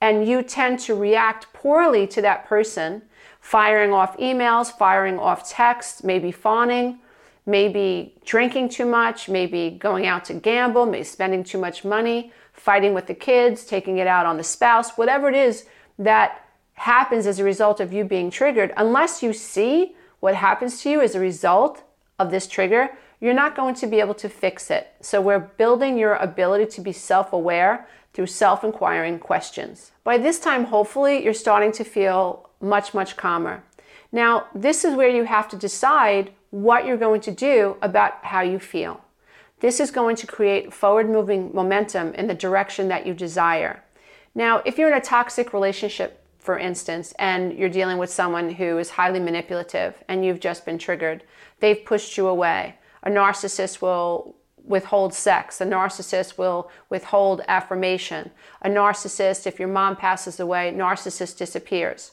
and 0.00 0.26
you 0.26 0.42
tend 0.42 0.80
to 0.80 0.94
react 0.94 1.52
poorly 1.52 2.06
to 2.08 2.20
that 2.22 2.46
person, 2.46 3.02
firing 3.40 3.92
off 3.92 4.16
emails, 4.16 4.76
firing 4.76 5.18
off 5.18 5.48
texts, 5.48 6.02
maybe 6.02 6.32
fawning, 6.32 6.98
maybe 7.46 8.14
drinking 8.24 8.68
too 8.68 8.86
much, 8.86 9.28
maybe 9.28 9.70
going 9.70 10.06
out 10.06 10.24
to 10.26 10.34
gamble, 10.34 10.86
maybe 10.86 11.04
spending 11.04 11.42
too 11.42 11.58
much 11.58 11.84
money, 11.84 12.32
fighting 12.52 12.94
with 12.94 13.06
the 13.06 13.14
kids, 13.14 13.64
taking 13.64 13.98
it 13.98 14.06
out 14.06 14.26
on 14.26 14.36
the 14.36 14.44
spouse, 14.44 14.96
whatever 14.96 15.28
it 15.28 15.34
is 15.34 15.66
that 15.98 16.46
happens 16.74 17.26
as 17.26 17.38
a 17.38 17.44
result 17.44 17.80
of 17.80 17.92
you 17.92 18.04
being 18.04 18.30
triggered, 18.30 18.72
unless 18.76 19.22
you 19.22 19.32
see 19.32 19.94
what 20.20 20.34
happens 20.34 20.82
to 20.82 20.90
you 20.90 21.00
as 21.00 21.14
a 21.14 21.20
result 21.20 21.82
of 22.18 22.30
this 22.30 22.46
trigger, 22.46 22.90
you're 23.20 23.34
not 23.34 23.56
going 23.56 23.74
to 23.74 23.86
be 23.86 24.00
able 24.00 24.14
to 24.14 24.28
fix 24.28 24.70
it. 24.70 24.88
So 25.00 25.20
we're 25.20 25.38
building 25.38 25.98
your 25.98 26.14
ability 26.14 26.66
to 26.72 26.80
be 26.80 26.92
self 26.92 27.32
aware 27.32 27.86
through 28.12 28.26
self 28.26 28.64
inquiring 28.64 29.18
questions. 29.18 29.92
By 30.04 30.18
this 30.18 30.38
time, 30.38 30.64
hopefully, 30.64 31.24
you're 31.24 31.34
starting 31.34 31.72
to 31.72 31.84
feel 31.84 32.50
much, 32.60 32.94
much 32.94 33.16
calmer. 33.16 33.62
Now, 34.10 34.46
this 34.54 34.84
is 34.84 34.94
where 34.94 35.08
you 35.08 35.24
have 35.24 35.48
to 35.50 35.56
decide 35.56 36.32
what 36.52 36.84
you're 36.84 36.98
going 36.98 37.22
to 37.22 37.30
do 37.30 37.76
about 37.80 38.24
how 38.24 38.42
you 38.42 38.58
feel. 38.58 39.00
This 39.60 39.80
is 39.80 39.90
going 39.90 40.16
to 40.16 40.26
create 40.26 40.72
forward 40.72 41.08
moving 41.08 41.50
momentum 41.54 42.12
in 42.12 42.26
the 42.26 42.34
direction 42.34 42.88
that 42.88 43.06
you 43.06 43.14
desire. 43.14 43.82
Now, 44.34 44.62
if 44.66 44.76
you're 44.76 44.90
in 44.90 44.98
a 44.98 45.00
toxic 45.00 45.54
relationship, 45.54 46.22
for 46.38 46.58
instance, 46.58 47.14
and 47.18 47.56
you're 47.56 47.70
dealing 47.70 47.96
with 47.96 48.10
someone 48.10 48.50
who 48.50 48.76
is 48.76 48.90
highly 48.90 49.18
manipulative 49.18 50.02
and 50.08 50.24
you've 50.24 50.40
just 50.40 50.66
been 50.66 50.78
triggered, 50.78 51.24
they've 51.60 51.84
pushed 51.86 52.18
you 52.18 52.28
away. 52.28 52.74
A 53.02 53.08
narcissist 53.08 53.80
will 53.80 54.36
withhold 54.62 55.14
sex. 55.14 55.58
A 55.60 55.64
narcissist 55.64 56.36
will 56.36 56.70
withhold 56.90 57.40
affirmation. 57.48 58.30
A 58.60 58.68
narcissist, 58.68 59.46
if 59.46 59.58
your 59.58 59.68
mom 59.68 59.96
passes 59.96 60.38
away, 60.38 60.74
narcissist 60.76 61.38
disappears. 61.38 62.12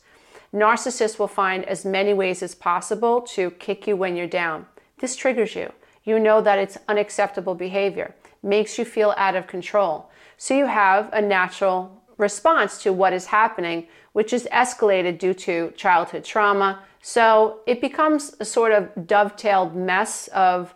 Narcissists 0.54 1.20
will 1.20 1.28
find 1.28 1.64
as 1.66 1.86
many 1.86 2.14
ways 2.14 2.42
as 2.42 2.56
possible 2.56 3.22
to 3.22 3.52
kick 3.52 3.86
you 3.88 3.96
when 3.96 4.16
you're 4.16 4.28
down. 4.28 4.66
This 5.00 5.16
triggers 5.16 5.56
you. 5.56 5.72
You 6.04 6.20
know 6.20 6.42
that 6.42 6.58
it's 6.58 6.78
unacceptable 6.88 7.54
behavior, 7.54 8.16
makes 8.42 8.80
you 8.80 8.86
feel 8.86 9.14
out 9.18 9.36
of 9.36 9.46
control. 9.46 10.10
So 10.38 10.56
you 10.56 10.66
have 10.66 11.10
a 11.14 11.22
natural 11.22 12.02
response 12.18 12.82
to 12.84 12.92
what 12.92 13.14
is 13.14 13.28
happening, 13.28 13.88
which 14.14 14.34
is 14.34 14.48
escalated 14.52 15.20
due 15.20 15.34
to 15.36 15.72
childhood 15.78 16.24
trauma. 16.24 16.84
So 17.02 17.60
it 17.68 17.80
becomes 17.80 18.36
a 18.40 18.46
sort 18.46 18.72
of 18.72 18.90
dovetailed 19.06 19.76
mess 19.76 20.28
of 20.30 20.74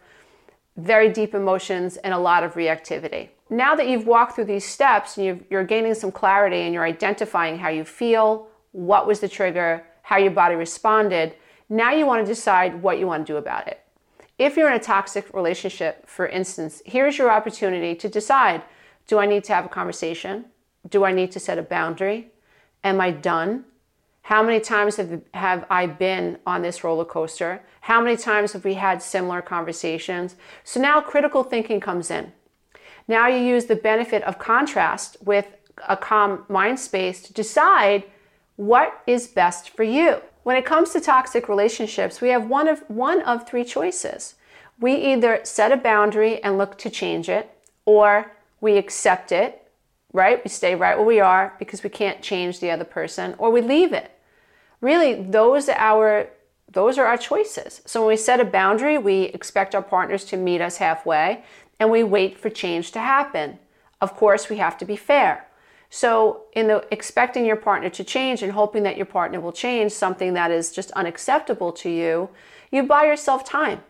very 0.77 1.09
deep 1.09 1.33
emotions 1.33 1.97
and 1.97 2.13
a 2.13 2.17
lot 2.17 2.43
of 2.43 2.53
reactivity. 2.53 3.29
Now 3.49 3.75
that 3.75 3.87
you've 3.87 4.07
walked 4.07 4.35
through 4.35 4.45
these 4.45 4.65
steps 4.65 5.17
and 5.17 5.25
you 5.49 5.57
are 5.57 5.63
gaining 5.63 5.93
some 5.95 6.11
clarity 6.11 6.61
and 6.61 6.73
you're 6.73 6.85
identifying 6.85 7.57
how 7.57 7.69
you 7.69 7.83
feel, 7.83 8.47
what 8.73 9.07
was 9.07 9.21
the 9.21 9.29
trigger, 9.29 9.85
how 10.01 10.17
your 10.17 10.31
body 10.31 10.55
responded. 10.55 11.33
Now 11.69 11.91
you 11.91 12.05
want 12.05 12.25
to 12.25 12.31
decide 12.31 12.83
what 12.83 12.99
you 12.99 13.07
want 13.07 13.25
to 13.25 13.33
do 13.33 13.37
about 13.37 13.67
it. 13.67 13.79
If 14.37 14.57
you're 14.57 14.69
in 14.69 14.75
a 14.75 14.83
toxic 14.83 15.33
relationship, 15.33 16.07
for 16.07 16.27
instance, 16.27 16.81
here's 16.85 17.17
your 17.17 17.31
opportunity 17.31 17.95
to 17.95 18.09
decide 18.09 18.63
do 19.07 19.19
I 19.19 19.25
need 19.25 19.43
to 19.45 19.53
have 19.53 19.65
a 19.65 19.69
conversation? 19.69 20.45
Do 20.89 21.03
I 21.03 21.11
need 21.11 21.31
to 21.33 21.39
set 21.39 21.57
a 21.57 21.61
boundary? 21.61 22.31
Am 22.83 22.99
I 22.99 23.11
done? 23.11 23.65
How 24.23 24.41
many 24.41 24.61
times 24.61 24.95
have, 24.95 25.21
have 25.33 25.65
I 25.69 25.85
been 25.87 26.39
on 26.47 26.61
this 26.61 26.83
roller 26.83 27.03
coaster? 27.03 27.61
How 27.81 28.01
many 28.01 28.15
times 28.15 28.53
have 28.53 28.63
we 28.63 28.75
had 28.75 29.01
similar 29.01 29.41
conversations? 29.41 30.35
So 30.63 30.79
now 30.79 31.01
critical 31.01 31.43
thinking 31.43 31.81
comes 31.81 32.09
in. 32.09 32.31
Now 33.07 33.27
you 33.27 33.37
use 33.37 33.65
the 33.65 33.75
benefit 33.75 34.23
of 34.23 34.39
contrast 34.39 35.17
with 35.21 35.47
a 35.89 35.97
calm 35.97 36.45
mind 36.47 36.79
space 36.79 37.21
to 37.23 37.33
decide 37.33 38.03
what 38.55 39.01
is 39.07 39.27
best 39.27 39.69
for 39.69 39.83
you. 39.83 40.21
When 40.43 40.57
it 40.57 40.65
comes 40.65 40.91
to 40.91 40.99
toxic 40.99 41.47
relationships, 41.47 42.21
we 42.21 42.29
have 42.29 42.49
one 42.49 42.67
of 42.67 42.83
one 42.89 43.21
of 43.21 43.47
three 43.47 43.63
choices. 43.63 44.35
We 44.79 44.95
either 44.95 45.39
set 45.43 45.71
a 45.71 45.77
boundary 45.77 46.43
and 46.43 46.57
look 46.57 46.77
to 46.79 46.89
change 46.89 47.29
it, 47.29 47.49
or 47.85 48.31
we 48.59 48.77
accept 48.77 49.31
it, 49.31 49.67
right? 50.11 50.43
We 50.43 50.49
stay 50.49 50.75
right 50.75 50.97
where 50.97 51.05
we 51.05 51.19
are 51.19 51.55
because 51.59 51.83
we 51.83 51.89
can't 51.89 52.21
change 52.21 52.59
the 52.59 52.71
other 52.71 52.83
person, 52.83 53.35
or 53.37 53.51
we 53.51 53.61
leave 53.61 53.93
it. 53.93 54.11
Really, 54.81 55.13
those 55.13 55.69
are 55.69 55.77
our 55.77 56.27
those 56.69 56.97
are 56.97 57.05
our 57.05 57.17
choices. 57.17 57.81
So 57.85 58.01
when 58.01 58.09
we 58.09 58.17
set 58.17 58.39
a 58.39 58.45
boundary, 58.45 58.97
we 58.97 59.23
expect 59.25 59.75
our 59.75 59.81
partners 59.81 60.25
to 60.25 60.37
meet 60.37 60.59
us 60.59 60.77
halfway 60.77 61.43
and 61.79 61.91
we 61.91 62.03
wait 62.03 62.37
for 62.37 62.49
change 62.49 62.91
to 62.91 62.99
happen. 62.99 63.59
Of 64.01 64.15
course, 64.15 64.49
we 64.49 64.57
have 64.57 64.77
to 64.79 64.85
be 64.85 64.95
fair. 64.95 65.47
So, 65.95 66.45
in 66.53 66.65
the 66.69 66.83
expecting 66.89 67.45
your 67.45 67.55
partner 67.55 67.87
to 67.87 68.03
change 68.03 68.41
and 68.41 68.53
hoping 68.53 68.81
that 68.81 68.97
your 68.97 69.05
partner 69.05 69.39
will 69.39 69.51
change 69.51 69.91
something 69.91 70.33
that 70.33 70.49
is 70.49 70.71
just 70.71 70.89
unacceptable 70.93 71.71
to 71.73 71.87
you, 71.87 72.29
you 72.71 72.81
buy 72.81 73.05
yourself 73.05 73.45
time. 73.45 73.83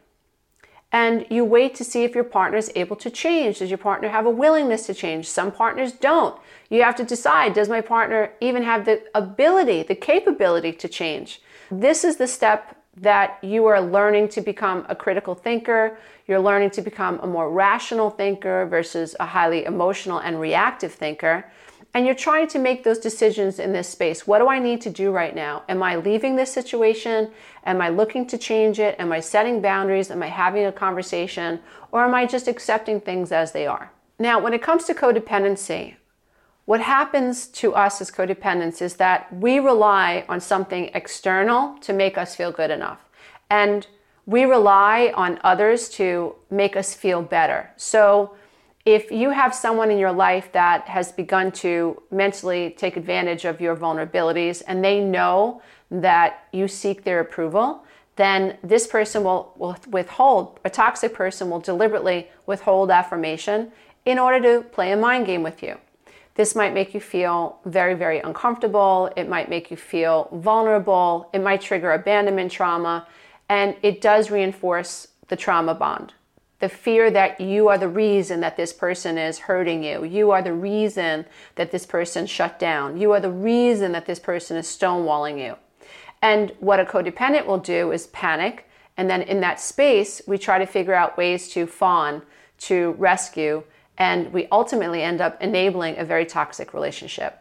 And 0.91 1.25
you 1.29 1.45
wait 1.45 1.75
to 1.75 1.85
see 1.85 2.03
if 2.03 2.13
your 2.13 2.25
partner 2.25 2.57
is 2.57 2.69
able 2.75 2.97
to 2.97 3.09
change. 3.09 3.59
Does 3.59 3.69
your 3.69 3.77
partner 3.77 4.09
have 4.09 4.25
a 4.25 4.29
willingness 4.29 4.85
to 4.87 4.93
change? 4.93 5.29
Some 5.29 5.49
partners 5.49 5.93
don't. 5.93 6.37
You 6.69 6.83
have 6.83 6.97
to 6.97 7.05
decide 7.05 7.53
does 7.53 7.69
my 7.69 7.79
partner 7.79 8.33
even 8.41 8.63
have 8.63 8.83
the 8.83 9.01
ability, 9.15 9.83
the 9.83 9.95
capability 9.95 10.73
to 10.73 10.89
change? 10.89 11.41
This 11.71 12.03
is 12.03 12.17
the 12.17 12.27
step 12.27 12.83
that 12.97 13.41
you 13.41 13.65
are 13.65 13.79
learning 13.79 14.27
to 14.27 14.41
become 14.41 14.85
a 14.89 14.95
critical 14.95 15.35
thinker. 15.35 15.97
You're 16.27 16.41
learning 16.41 16.71
to 16.71 16.81
become 16.81 17.21
a 17.21 17.27
more 17.27 17.49
rational 17.49 18.09
thinker 18.09 18.65
versus 18.65 19.15
a 19.21 19.25
highly 19.25 19.63
emotional 19.63 20.17
and 20.17 20.41
reactive 20.41 20.93
thinker 20.93 21.45
and 21.93 22.05
you're 22.05 22.15
trying 22.15 22.47
to 22.47 22.59
make 22.59 22.83
those 22.83 22.97
decisions 22.97 23.59
in 23.59 23.71
this 23.71 23.87
space. 23.87 24.25
What 24.25 24.39
do 24.39 24.47
I 24.47 24.57
need 24.57 24.81
to 24.81 24.89
do 24.89 25.11
right 25.11 25.35
now? 25.35 25.63
Am 25.69 25.83
I 25.83 25.95
leaving 25.95 26.35
this 26.35 26.51
situation? 26.51 27.31
Am 27.65 27.81
I 27.81 27.89
looking 27.89 28.25
to 28.27 28.37
change 28.37 28.79
it? 28.79 28.95
Am 28.97 29.11
I 29.11 29.19
setting 29.19 29.61
boundaries? 29.61 30.09
Am 30.09 30.23
I 30.23 30.27
having 30.27 30.65
a 30.65 30.71
conversation? 30.71 31.59
Or 31.91 32.03
am 32.03 32.15
I 32.15 32.25
just 32.25 32.47
accepting 32.47 32.99
things 32.99 33.31
as 33.31 33.51
they 33.51 33.67
are? 33.67 33.91
Now, 34.17 34.39
when 34.39 34.53
it 34.53 34.61
comes 34.63 34.85
to 34.85 34.93
codependency, 34.93 35.95
what 36.65 36.81
happens 36.81 37.47
to 37.47 37.75
us 37.75 38.01
as 38.01 38.09
codependents 38.09 38.81
is 38.81 38.95
that 38.95 39.31
we 39.35 39.59
rely 39.59 40.25
on 40.29 40.39
something 40.39 40.89
external 40.93 41.77
to 41.79 41.93
make 41.93 42.17
us 42.17 42.35
feel 42.35 42.51
good 42.51 42.71
enough. 42.71 43.01
And 43.49 43.85
we 44.25 44.45
rely 44.45 45.11
on 45.15 45.39
others 45.43 45.89
to 45.89 46.35
make 46.49 46.75
us 46.77 46.95
feel 46.95 47.21
better. 47.21 47.71
So, 47.75 48.35
if 48.85 49.11
you 49.11 49.29
have 49.29 49.55
someone 49.55 49.89
in 49.91 49.97
your 49.97 50.11
life 50.11 50.51
that 50.51 50.87
has 50.89 51.11
begun 51.11 51.51
to 51.51 52.01
mentally 52.11 52.71
take 52.77 52.97
advantage 52.97 53.45
of 53.45 53.61
your 53.61 53.75
vulnerabilities 53.75 54.61
and 54.67 54.83
they 54.83 54.99
know 54.99 55.61
that 55.89 56.47
you 56.51 56.67
seek 56.67 57.03
their 57.03 57.21
approval, 57.21 57.85
then 58.17 58.57
this 58.61 58.85
person 58.85 59.23
will, 59.23 59.53
will 59.57 59.77
withhold, 59.87 60.59
a 60.65 60.69
toxic 60.69 61.13
person 61.13 61.49
will 61.49 61.61
deliberately 61.61 62.27
withhold 62.45 62.91
affirmation 62.91 63.71
in 64.05 64.19
order 64.19 64.41
to 64.41 64.67
play 64.69 64.91
a 64.91 64.97
mind 64.97 65.25
game 65.25 65.43
with 65.43 65.63
you. 65.63 65.77
This 66.35 66.53
might 66.55 66.73
make 66.73 66.93
you 66.93 66.99
feel 66.99 67.59
very, 67.65 67.93
very 67.93 68.19
uncomfortable. 68.19 69.11
It 69.15 69.29
might 69.29 69.49
make 69.49 69.71
you 69.71 69.77
feel 69.77 70.29
vulnerable. 70.33 71.29
It 71.31 71.39
might 71.39 71.61
trigger 71.61 71.93
abandonment 71.93 72.51
trauma. 72.51 73.07
And 73.49 73.75
it 73.81 74.01
does 74.01 74.29
reinforce 74.31 75.07
the 75.27 75.35
trauma 75.35 75.75
bond 75.75 76.13
the 76.63 76.69
fear 76.69 77.11
that 77.11 77.41
you 77.41 77.67
are 77.67 77.77
the 77.77 77.89
reason 77.89 78.39
that 78.39 78.55
this 78.55 78.71
person 78.71 79.17
is 79.17 79.37
hurting 79.37 79.83
you. 79.83 80.05
You 80.05 80.31
are 80.31 80.41
the 80.41 80.53
reason 80.53 81.25
that 81.55 81.71
this 81.71 81.85
person 81.85 82.25
shut 82.25 82.57
down. 82.57 82.95
You 82.95 83.11
are 83.11 83.19
the 83.19 83.29
reason 83.29 83.91
that 83.91 84.05
this 84.05 84.17
person 84.17 84.55
is 84.55 84.65
stonewalling 84.65 85.45
you. 85.45 85.57
And 86.21 86.53
what 86.61 86.79
a 86.79 86.85
codependent 86.85 87.47
will 87.47 87.57
do 87.57 87.91
is 87.91 88.07
panic. 88.07 88.69
And 88.95 89.09
then 89.09 89.23
in 89.23 89.41
that 89.41 89.59
space, 89.59 90.21
we 90.25 90.37
try 90.37 90.57
to 90.57 90.65
figure 90.65 90.93
out 90.93 91.17
ways 91.17 91.49
to 91.49 91.67
fawn, 91.67 92.21
to 92.59 92.91
rescue, 92.91 93.63
and 93.97 94.31
we 94.31 94.47
ultimately 94.49 95.03
end 95.03 95.19
up 95.19 95.41
enabling 95.43 95.97
a 95.97 96.05
very 96.05 96.25
toxic 96.25 96.73
relationship. 96.73 97.39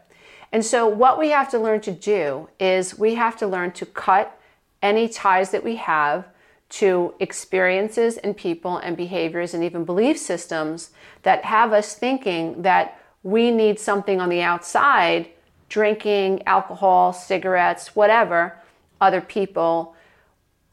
And 0.50 0.64
so, 0.64 0.88
what 0.88 1.16
we 1.16 1.28
have 1.28 1.48
to 1.52 1.60
learn 1.60 1.80
to 1.82 1.92
do 1.92 2.48
is 2.58 2.98
we 2.98 3.14
have 3.14 3.36
to 3.36 3.46
learn 3.46 3.70
to 3.72 3.86
cut 3.86 4.36
any 4.82 5.08
ties 5.08 5.52
that 5.52 5.62
we 5.62 5.76
have 5.76 6.26
to 6.72 7.14
experiences 7.20 8.16
and 8.16 8.34
people 8.34 8.78
and 8.78 8.96
behaviors 8.96 9.52
and 9.52 9.62
even 9.62 9.84
belief 9.84 10.16
systems 10.16 10.90
that 11.22 11.44
have 11.44 11.72
us 11.72 11.94
thinking 11.94 12.62
that 12.62 12.98
we 13.22 13.50
need 13.50 13.78
something 13.78 14.20
on 14.20 14.30
the 14.30 14.40
outside 14.40 15.28
drinking, 15.68 16.42
alcohol, 16.46 17.14
cigarettes, 17.14 17.96
whatever, 17.96 18.58
other 19.00 19.22
people. 19.22 19.94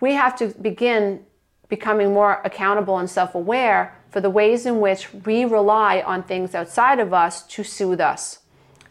We 0.02 0.14
have 0.14 0.38
to 0.40 0.48
begin 0.48 1.26
becoming 1.70 2.14
more 2.14 2.42
accountable 2.44 2.98
and 2.98 3.10
self 3.10 3.36
aware 3.36 3.96
for 4.10 4.20
the 4.22 4.30
ways 4.30 4.66
in 4.66 4.80
which 4.80 5.14
we 5.14 5.46
rely 5.46 6.02
on 6.02 6.24
things 6.24 6.56
outside 6.56 7.00
of 7.00 7.14
us 7.14 7.44
to 7.44 7.64
soothe 7.64 8.02
us. 8.02 8.40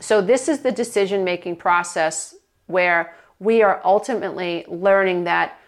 So, 0.01 0.23
this 0.23 0.49
is 0.49 0.61
the 0.61 0.73
decision 0.73 1.25
making 1.25 1.57
process 1.57 2.37
where 2.67 3.15
we 3.39 3.63
are 3.63 3.81
ultimately 3.85 4.65
learning 4.69 5.25
that 5.25 5.59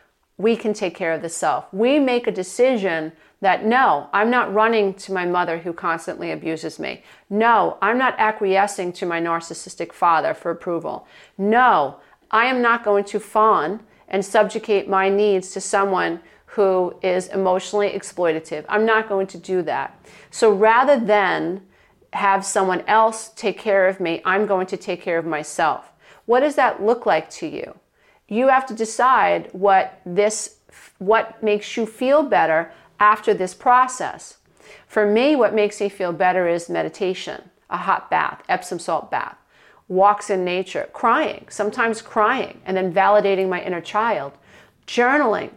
we 0.41 0.57
can 0.57 0.73
take 0.73 0.95
care 0.95 1.13
of 1.13 1.23
the 1.23 1.29
self. 1.29 1.67
We 1.73 1.99
make 1.99 2.27
a 2.27 2.33
decision 2.33 3.13
that 3.43 3.65
no, 3.65 4.09
I'm 4.13 4.31
not 4.31 4.53
running 4.53 4.95
to 4.95 5.13
my 5.13 5.27
mother 5.27 5.59
who 5.59 5.73
constantly 5.73 6.31
abuses 6.31 6.79
me. 6.79 7.03
No, 7.29 7.79
I'm 7.83 7.99
not 7.99 8.15
acquiescing 8.19 8.93
to 8.95 9.07
my 9.07 9.21
narcissistic 9.21 9.93
father 9.93 10.35
for 10.35 10.51
approval. 10.51 11.07
No, 11.37 12.01
I 12.31 12.47
am 12.47 12.63
not 12.63 12.85
going 12.85 13.05
to 13.05 13.21
fawn 13.21 13.81
and 14.09 14.25
subjugate 14.25 14.89
my 14.89 15.09
needs 15.09 15.51
to 15.53 15.61
someone 15.61 16.21
who 16.47 16.95
is 17.03 17.29
emotionally 17.29 17.91
exploitative. 17.91 18.65
I'm 18.69 18.85
not 18.85 19.09
going 19.09 19.27
to 19.29 19.39
do 19.39 19.63
that. 19.63 19.99
So 20.31 20.53
rather 20.53 20.99
than 20.99 21.63
have 22.13 22.45
someone 22.45 22.83
else 22.87 23.31
take 23.37 23.59
care 23.59 23.87
of 23.89 24.01
me, 24.01 24.21
I'm 24.25 24.47
going 24.47 24.67
to 24.69 24.77
take 24.77 25.01
care 25.01 25.19
of 25.19 25.25
myself. 25.25 25.93
What 26.27 26.41
does 26.41 26.57
that 26.57 26.83
look 26.83 27.07
like 27.07 27.31
to 27.31 27.47
you? 27.47 27.79
You 28.31 28.49
have 28.49 28.65
to 28.67 28.75
decide 28.75 29.51
what 29.53 30.01
this 30.07 30.57
what 30.99 31.43
makes 31.43 31.77
you 31.77 31.85
feel 31.85 32.23
better 32.23 32.73
after 33.01 33.35
this 33.35 33.55
process. 33.55 34.39
For 34.87 35.05
me, 35.05 35.35
what 35.35 35.53
makes 35.53 35.81
me 35.81 35.89
feel 35.89 36.13
better 36.13 36.47
is 36.47 36.69
meditation, 36.69 37.51
a 37.69 37.77
hot 37.77 38.09
bath, 38.09 38.43
Epsom 38.49 38.79
salt 38.79 39.11
bath, 39.11 39.37
walks 39.89 40.31
in 40.31 40.45
nature, 40.45 40.89
crying, 40.93 41.47
sometimes 41.51 42.01
crying, 42.01 42.61
and 42.65 42.77
then 42.77 42.95
validating 42.95 43.49
my 43.49 43.61
inner 43.63 43.81
child, 43.81 44.33
journaling. 44.87 45.51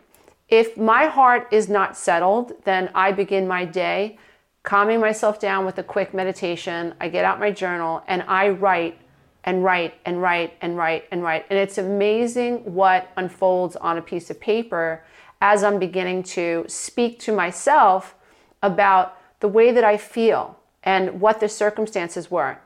If 0.49 0.75
my 0.75 1.05
heart 1.05 1.47
is 1.51 1.69
not 1.69 1.95
settled, 1.95 2.53
then 2.63 2.89
I 2.95 3.12
begin 3.12 3.47
my 3.47 3.65
day 3.65 4.17
calming 4.63 5.01
myself 5.01 5.39
down 5.39 5.65
with 5.65 5.77
a 5.77 5.83
quick 5.83 6.13
meditation. 6.13 6.95
I 6.99 7.09
get 7.09 7.25
out 7.25 7.39
my 7.39 7.51
journal 7.51 8.01
and 8.07 8.23
I 8.23 8.49
write 8.49 8.97
and 9.43 9.63
write 9.63 9.95
and 10.06 10.21
write 10.21 10.53
and 10.62 10.77
write 10.77 11.06
and 11.12 11.23
write. 11.23 11.45
And 11.49 11.60
it's 11.60 11.77
amazing 11.77 12.73
what 12.73 13.10
unfolds 13.17 13.75
on 13.75 13.97
a 13.97 14.01
piece 14.01 14.29
of 14.29 14.39
paper 14.39 15.03
as 15.41 15.63
I'm 15.63 15.79
beginning 15.79 16.23
to 16.23 16.65
speak 16.67 17.19
to 17.19 17.34
myself 17.34 18.15
about 18.62 19.17
the 19.41 19.47
way 19.49 19.71
that 19.71 19.84
I 19.84 19.97
feel 19.97 20.58
and 20.84 21.19
what 21.19 21.39
the 21.39 21.49
circumstances 21.49 22.32
were. 22.32 22.58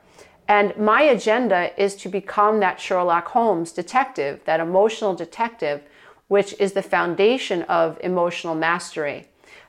And 0.47 0.77
my 0.77 1.01
agenda 1.01 1.71
is 1.81 1.95
to 1.97 2.09
become 2.09 2.59
that 2.59 2.79
Sherlock 2.79 3.27
Holmes 3.29 3.71
detective, 3.71 4.41
that 4.45 4.59
emotional 4.59 5.13
detective, 5.13 5.81
which 6.27 6.55
is 6.59 6.73
the 6.73 6.81
foundation 6.81 7.63
of 7.63 7.99
emotional 8.01 8.55
mastery. 8.55 9.27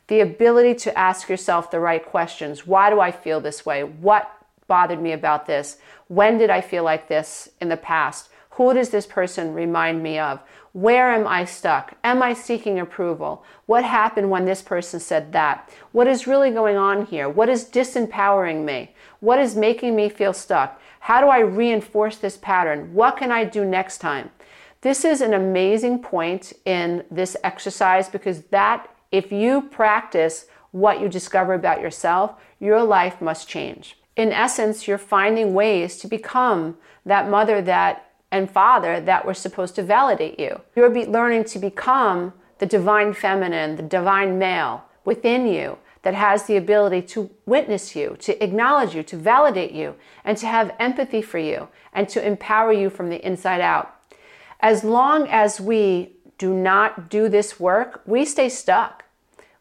The 0.09 0.21
ability 0.21 0.75
to 0.77 0.97
ask 0.97 1.29
yourself 1.29 1.71
the 1.71 1.81
right 1.81 2.05
questions. 2.05 2.67
Why 2.67 2.91
do 2.91 3.01
I 3.01 3.11
feel 3.11 3.41
this 3.41 3.67
way? 3.67 3.85
What 3.85 4.31
bothered 4.69 5.03
me 5.03 5.13
about 5.13 5.47
this? 5.47 5.79
When 6.07 6.39
did 6.39 6.51
I 6.51 6.61
feel 6.61 6.85
like 6.85 7.09
this 7.09 7.49
in 7.61 7.69
the 7.69 7.77
past? 7.77 8.29
Who 8.51 8.75
does 8.75 8.91
this 8.91 9.07
person 9.07 9.55
remind 9.55 10.03
me 10.03 10.19
of? 10.19 10.41
Where 10.73 11.13
am 11.13 11.27
I 11.27 11.45
stuck? 11.45 11.95
Am 12.05 12.23
I 12.23 12.35
seeking 12.35 12.79
approval? 12.79 13.45
What 13.67 13.85
happened 13.85 14.31
when 14.31 14.45
this 14.45 14.63
person 14.63 15.01
said 15.01 15.33
that? 15.33 15.71
What 15.93 16.07
is 16.07 16.27
really 16.27 16.51
going 16.51 16.77
on 16.77 17.07
here? 17.07 17.29
What 17.29 17.49
is 17.49 17.65
disempowering 17.65 18.65
me? 18.65 18.95
What 19.21 19.41
is 19.41 19.57
making 19.57 19.97
me 19.97 20.09
feel 20.09 20.33
stuck? 20.33 20.81
How 21.01 21.21
do 21.21 21.29
I 21.29 21.39
reinforce 21.39 22.17
this 22.17 22.37
pattern? 22.37 22.93
What 22.95 23.17
can 23.17 23.33
I 23.33 23.45
do 23.45 23.65
next 23.65 23.99
time? 23.99 24.31
This 24.81 25.05
is 25.05 25.21
an 25.21 25.35
amazing 25.35 26.03
point 26.03 26.53
in 26.65 27.05
this 27.11 27.37
exercise 27.43 28.09
because 28.09 28.43
that, 28.51 28.89
if 29.11 29.33
you 29.33 29.63
practice 29.63 30.47
what 30.71 31.01
you 31.01 31.09
discover 31.09 31.55
about 31.55 31.81
yourself, 31.81 32.35
your 32.61 32.83
life 32.83 33.21
must 33.21 33.49
change. 33.49 33.97
In 34.19 34.33
essence, 34.33 34.89
you're 34.89 34.99
finding 34.99 35.55
ways 35.55 35.97
to 35.99 36.09
become 36.09 36.77
that 37.07 37.31
mother 37.31 37.63
that 37.63 38.11
and 38.33 38.51
father 38.51 39.01
that 39.01 39.25
were 39.25 39.33
supposed 39.33 39.77
to 39.77 39.83
validate 39.83 40.41
you. 40.41 40.61
You're 40.75 40.93
learning 41.07 41.45
to 41.45 41.59
become 41.61 42.33
the 42.59 42.67
divine 42.67 43.15
feminine, 43.15 43.77
the 43.77 43.83
divine 43.85 44.37
male 44.37 44.85
within 45.05 45.47
you 45.47 45.79
that 46.03 46.15
has 46.15 46.45
the 46.45 46.57
ability 46.57 47.03
to 47.03 47.31
witness 47.47 47.95
you, 47.95 48.17
to 48.19 48.43
acknowledge 48.43 48.93
you, 48.93 49.05
to 49.05 49.17
validate 49.17 49.71
you, 49.71 49.95
and 50.25 50.37
to 50.39 50.49
have 50.49 50.75
empathy 50.81 51.23
for 51.23 51.39
you, 51.39 51.69
and 51.93 52.09
to 52.09 52.27
empower 52.27 52.73
you 52.73 52.91
from 52.91 53.11
the 53.11 53.25
inside 53.25 53.61
out. 53.61 53.95
As 54.61 54.83
long 54.83 55.29
as 55.29 55.61
we 55.61 56.17
do 56.39 56.53
not 56.53 57.09
do 57.09 57.29
this 57.29 57.61
work, 57.61 58.03
we 58.05 58.25
stay 58.25 58.49
stuck. 58.49 59.05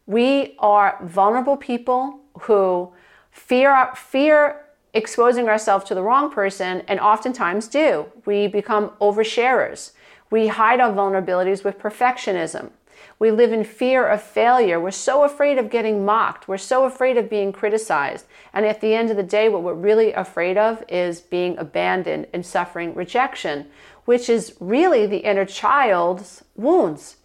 We 0.06 0.56
are 0.58 0.98
vulnerable 1.04 1.56
people 1.56 2.20
who 2.40 2.92
fear, 3.38 3.90
fear 3.94 4.64
exposing 4.94 5.48
ourselves 5.48 5.84
to 5.84 5.94
the 5.94 6.02
wrong 6.02 6.30
person 6.30 6.82
and 6.88 6.98
oftentimes 7.00 7.68
do. 7.68 8.06
We 8.24 8.46
become 8.46 8.90
oversharers. 9.00 9.92
We 10.30 10.48
hide 10.48 10.80
our 10.80 10.92
vulnerabilities 10.92 11.64
with 11.64 11.78
perfectionism. 11.78 12.70
We 13.18 13.30
live 13.30 13.52
in 13.52 13.64
fear 13.64 14.06
of 14.06 14.22
failure. 14.22 14.78
We're 14.78 14.90
so 14.90 15.24
afraid 15.24 15.58
of 15.58 15.70
getting 15.70 16.04
mocked. 16.04 16.46
We're 16.46 16.56
so 16.56 16.84
afraid 16.84 17.16
of 17.16 17.30
being 17.30 17.52
criticized. 17.52 18.26
And 18.52 18.64
at 18.64 18.80
the 18.80 18.94
end 18.94 19.10
of 19.10 19.16
the 19.16 19.22
day, 19.22 19.48
what 19.48 19.62
we're 19.62 19.74
really 19.74 20.12
afraid 20.12 20.56
of 20.56 20.84
is 20.88 21.20
being 21.20 21.58
abandoned 21.58 22.26
and 22.32 22.44
suffering 22.46 22.94
rejection, 22.94 23.66
which 24.04 24.28
is 24.28 24.54
really 24.60 25.06
the 25.06 25.18
inner 25.18 25.44
child's 25.44 26.44
wounds. 26.54 27.16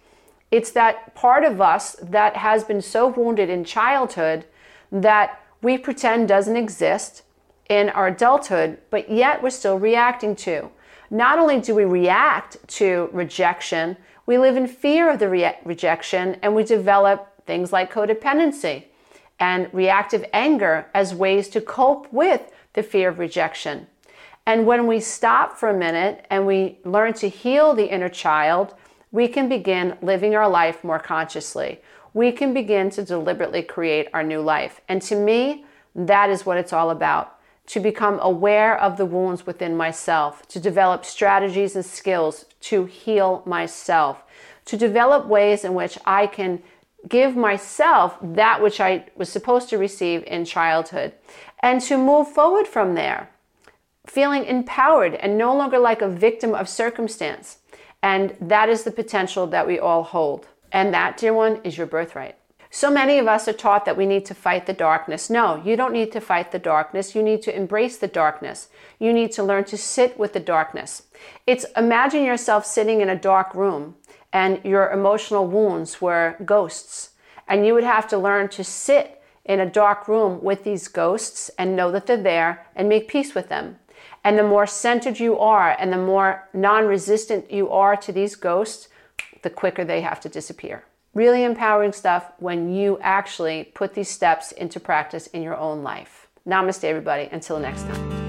It's 0.51 0.71
that 0.71 1.15
part 1.15 1.43
of 1.43 1.61
us 1.61 1.95
that 2.01 2.37
has 2.37 2.63
been 2.63 2.81
so 2.81 3.07
wounded 3.07 3.49
in 3.49 3.63
childhood 3.63 4.45
that 4.91 5.42
we 5.63 5.77
pretend 5.77 6.27
doesn't 6.27 6.57
exist 6.57 7.23
in 7.69 7.89
our 7.89 8.07
adulthood, 8.07 8.77
but 8.89 9.09
yet 9.09 9.41
we're 9.41 9.49
still 9.49 9.79
reacting 9.79 10.35
to. 10.35 10.69
Not 11.09 11.39
only 11.39 11.59
do 11.59 11.73
we 11.73 11.85
react 11.85 12.57
to 12.79 13.09
rejection, 13.13 13.97
we 14.25 14.37
live 14.37 14.57
in 14.57 14.67
fear 14.67 15.09
of 15.09 15.19
the 15.19 15.29
re- 15.29 15.57
rejection 15.63 16.37
and 16.41 16.53
we 16.53 16.63
develop 16.63 17.45
things 17.45 17.71
like 17.71 17.93
codependency 17.93 18.85
and 19.39 19.73
reactive 19.73 20.25
anger 20.33 20.85
as 20.93 21.15
ways 21.15 21.47
to 21.49 21.61
cope 21.61 22.11
with 22.11 22.51
the 22.73 22.83
fear 22.83 23.09
of 23.09 23.19
rejection. 23.19 23.87
And 24.45 24.65
when 24.65 24.87
we 24.87 24.99
stop 24.99 25.57
for 25.57 25.69
a 25.69 25.77
minute 25.77 26.25
and 26.29 26.45
we 26.45 26.79
learn 26.83 27.13
to 27.13 27.29
heal 27.29 27.73
the 27.73 27.85
inner 27.85 28.09
child, 28.09 28.75
we 29.11 29.27
can 29.27 29.47
begin 29.47 29.97
living 30.01 30.35
our 30.35 30.49
life 30.49 30.83
more 30.83 30.99
consciously. 30.99 31.79
We 32.13 32.31
can 32.31 32.53
begin 32.53 32.89
to 32.91 33.03
deliberately 33.03 33.63
create 33.63 34.07
our 34.13 34.23
new 34.23 34.41
life. 34.41 34.81
And 34.87 35.01
to 35.03 35.15
me, 35.15 35.65
that 35.95 36.29
is 36.29 36.45
what 36.45 36.57
it's 36.57 36.73
all 36.73 36.89
about 36.89 37.39
to 37.65 37.79
become 37.79 38.19
aware 38.19 38.77
of 38.77 38.97
the 38.97 39.05
wounds 39.05 39.45
within 39.45 39.77
myself, 39.77 40.45
to 40.49 40.59
develop 40.59 41.05
strategies 41.05 41.75
and 41.75 41.85
skills 41.85 42.45
to 42.59 42.85
heal 42.85 43.41
myself, 43.45 44.23
to 44.65 44.75
develop 44.77 45.27
ways 45.27 45.63
in 45.63 45.73
which 45.73 45.97
I 46.05 46.27
can 46.27 46.61
give 47.07 47.35
myself 47.35 48.17
that 48.21 48.61
which 48.61 48.79
I 48.79 49.05
was 49.15 49.29
supposed 49.29 49.69
to 49.69 49.77
receive 49.77 50.23
in 50.25 50.45
childhood, 50.45 51.13
and 51.61 51.81
to 51.81 51.97
move 51.97 52.27
forward 52.27 52.67
from 52.67 52.95
there, 52.95 53.29
feeling 54.05 54.45
empowered 54.45 55.15
and 55.15 55.37
no 55.37 55.55
longer 55.55 55.79
like 55.79 56.01
a 56.01 56.09
victim 56.09 56.53
of 56.53 56.67
circumstance. 56.67 57.59
And 58.01 58.35
that 58.41 58.67
is 58.67 58.83
the 58.83 58.91
potential 58.91 59.47
that 59.47 59.65
we 59.65 59.79
all 59.79 60.03
hold. 60.03 60.47
And 60.73 60.93
that, 60.93 61.17
dear 61.17 61.33
one, 61.33 61.61
is 61.63 61.77
your 61.77 61.87
birthright. 61.87 62.35
So 62.71 62.89
many 62.89 63.19
of 63.19 63.27
us 63.27 63.47
are 63.47 63.53
taught 63.53 63.85
that 63.85 63.95
we 63.95 64.07
need 64.07 64.25
to 64.25 64.33
fight 64.33 64.65
the 64.65 64.73
darkness. 64.73 65.29
No, 65.29 65.61
you 65.63 65.75
don't 65.75 65.93
need 65.93 66.11
to 66.13 66.19
fight 66.19 66.51
the 66.51 66.57
darkness. 66.57 67.13
You 67.13 67.21
need 67.21 67.43
to 67.43 67.55
embrace 67.55 67.97
the 67.97 68.07
darkness. 68.07 68.69
You 68.97 69.13
need 69.13 69.31
to 69.33 69.43
learn 69.43 69.65
to 69.65 69.77
sit 69.77 70.17
with 70.17 70.33
the 70.33 70.39
darkness. 70.39 71.03
It's 71.45 71.67
imagine 71.77 72.25
yourself 72.25 72.65
sitting 72.65 72.99
in 72.99 73.09
a 73.09 73.15
dark 73.15 73.53
room 73.53 73.93
and 74.33 74.59
your 74.65 74.89
emotional 74.89 75.45
wounds 75.45 76.01
were 76.01 76.35
ghosts. 76.43 77.11
And 77.47 77.63
you 77.63 77.75
would 77.75 77.83
have 77.83 78.07
to 78.07 78.17
learn 78.17 78.49
to 78.49 78.63
sit 78.63 79.21
in 79.45 79.59
a 79.59 79.69
dark 79.69 80.07
room 80.07 80.41
with 80.41 80.63
these 80.63 80.87
ghosts 80.87 81.51
and 81.59 81.75
know 81.75 81.91
that 81.91 82.07
they're 82.07 82.17
there 82.17 82.65
and 82.75 82.89
make 82.89 83.07
peace 83.07 83.35
with 83.35 83.49
them. 83.49 83.77
And 84.23 84.39
the 84.39 84.43
more 84.43 84.65
centered 84.65 85.19
you 85.19 85.37
are 85.37 85.75
and 85.77 85.93
the 85.93 85.97
more 85.97 86.49
non 86.53 86.87
resistant 86.87 87.51
you 87.51 87.69
are 87.69 87.95
to 87.97 88.11
these 88.11 88.35
ghosts, 88.35 88.87
the 89.43 89.49
quicker 89.49 89.85
they 89.85 90.01
have 90.01 90.19
to 90.21 90.29
disappear. 90.29 90.83
Really 91.13 91.43
empowering 91.43 91.93
stuff 91.93 92.31
when 92.39 92.73
you 92.73 92.97
actually 93.01 93.65
put 93.75 93.93
these 93.93 94.09
steps 94.09 94.51
into 94.51 94.79
practice 94.79 95.27
in 95.27 95.43
your 95.43 95.55
own 95.55 95.83
life. 95.83 96.27
Namaste, 96.47 96.83
everybody. 96.83 97.29
Until 97.31 97.59
next 97.59 97.83
time. 97.83 98.22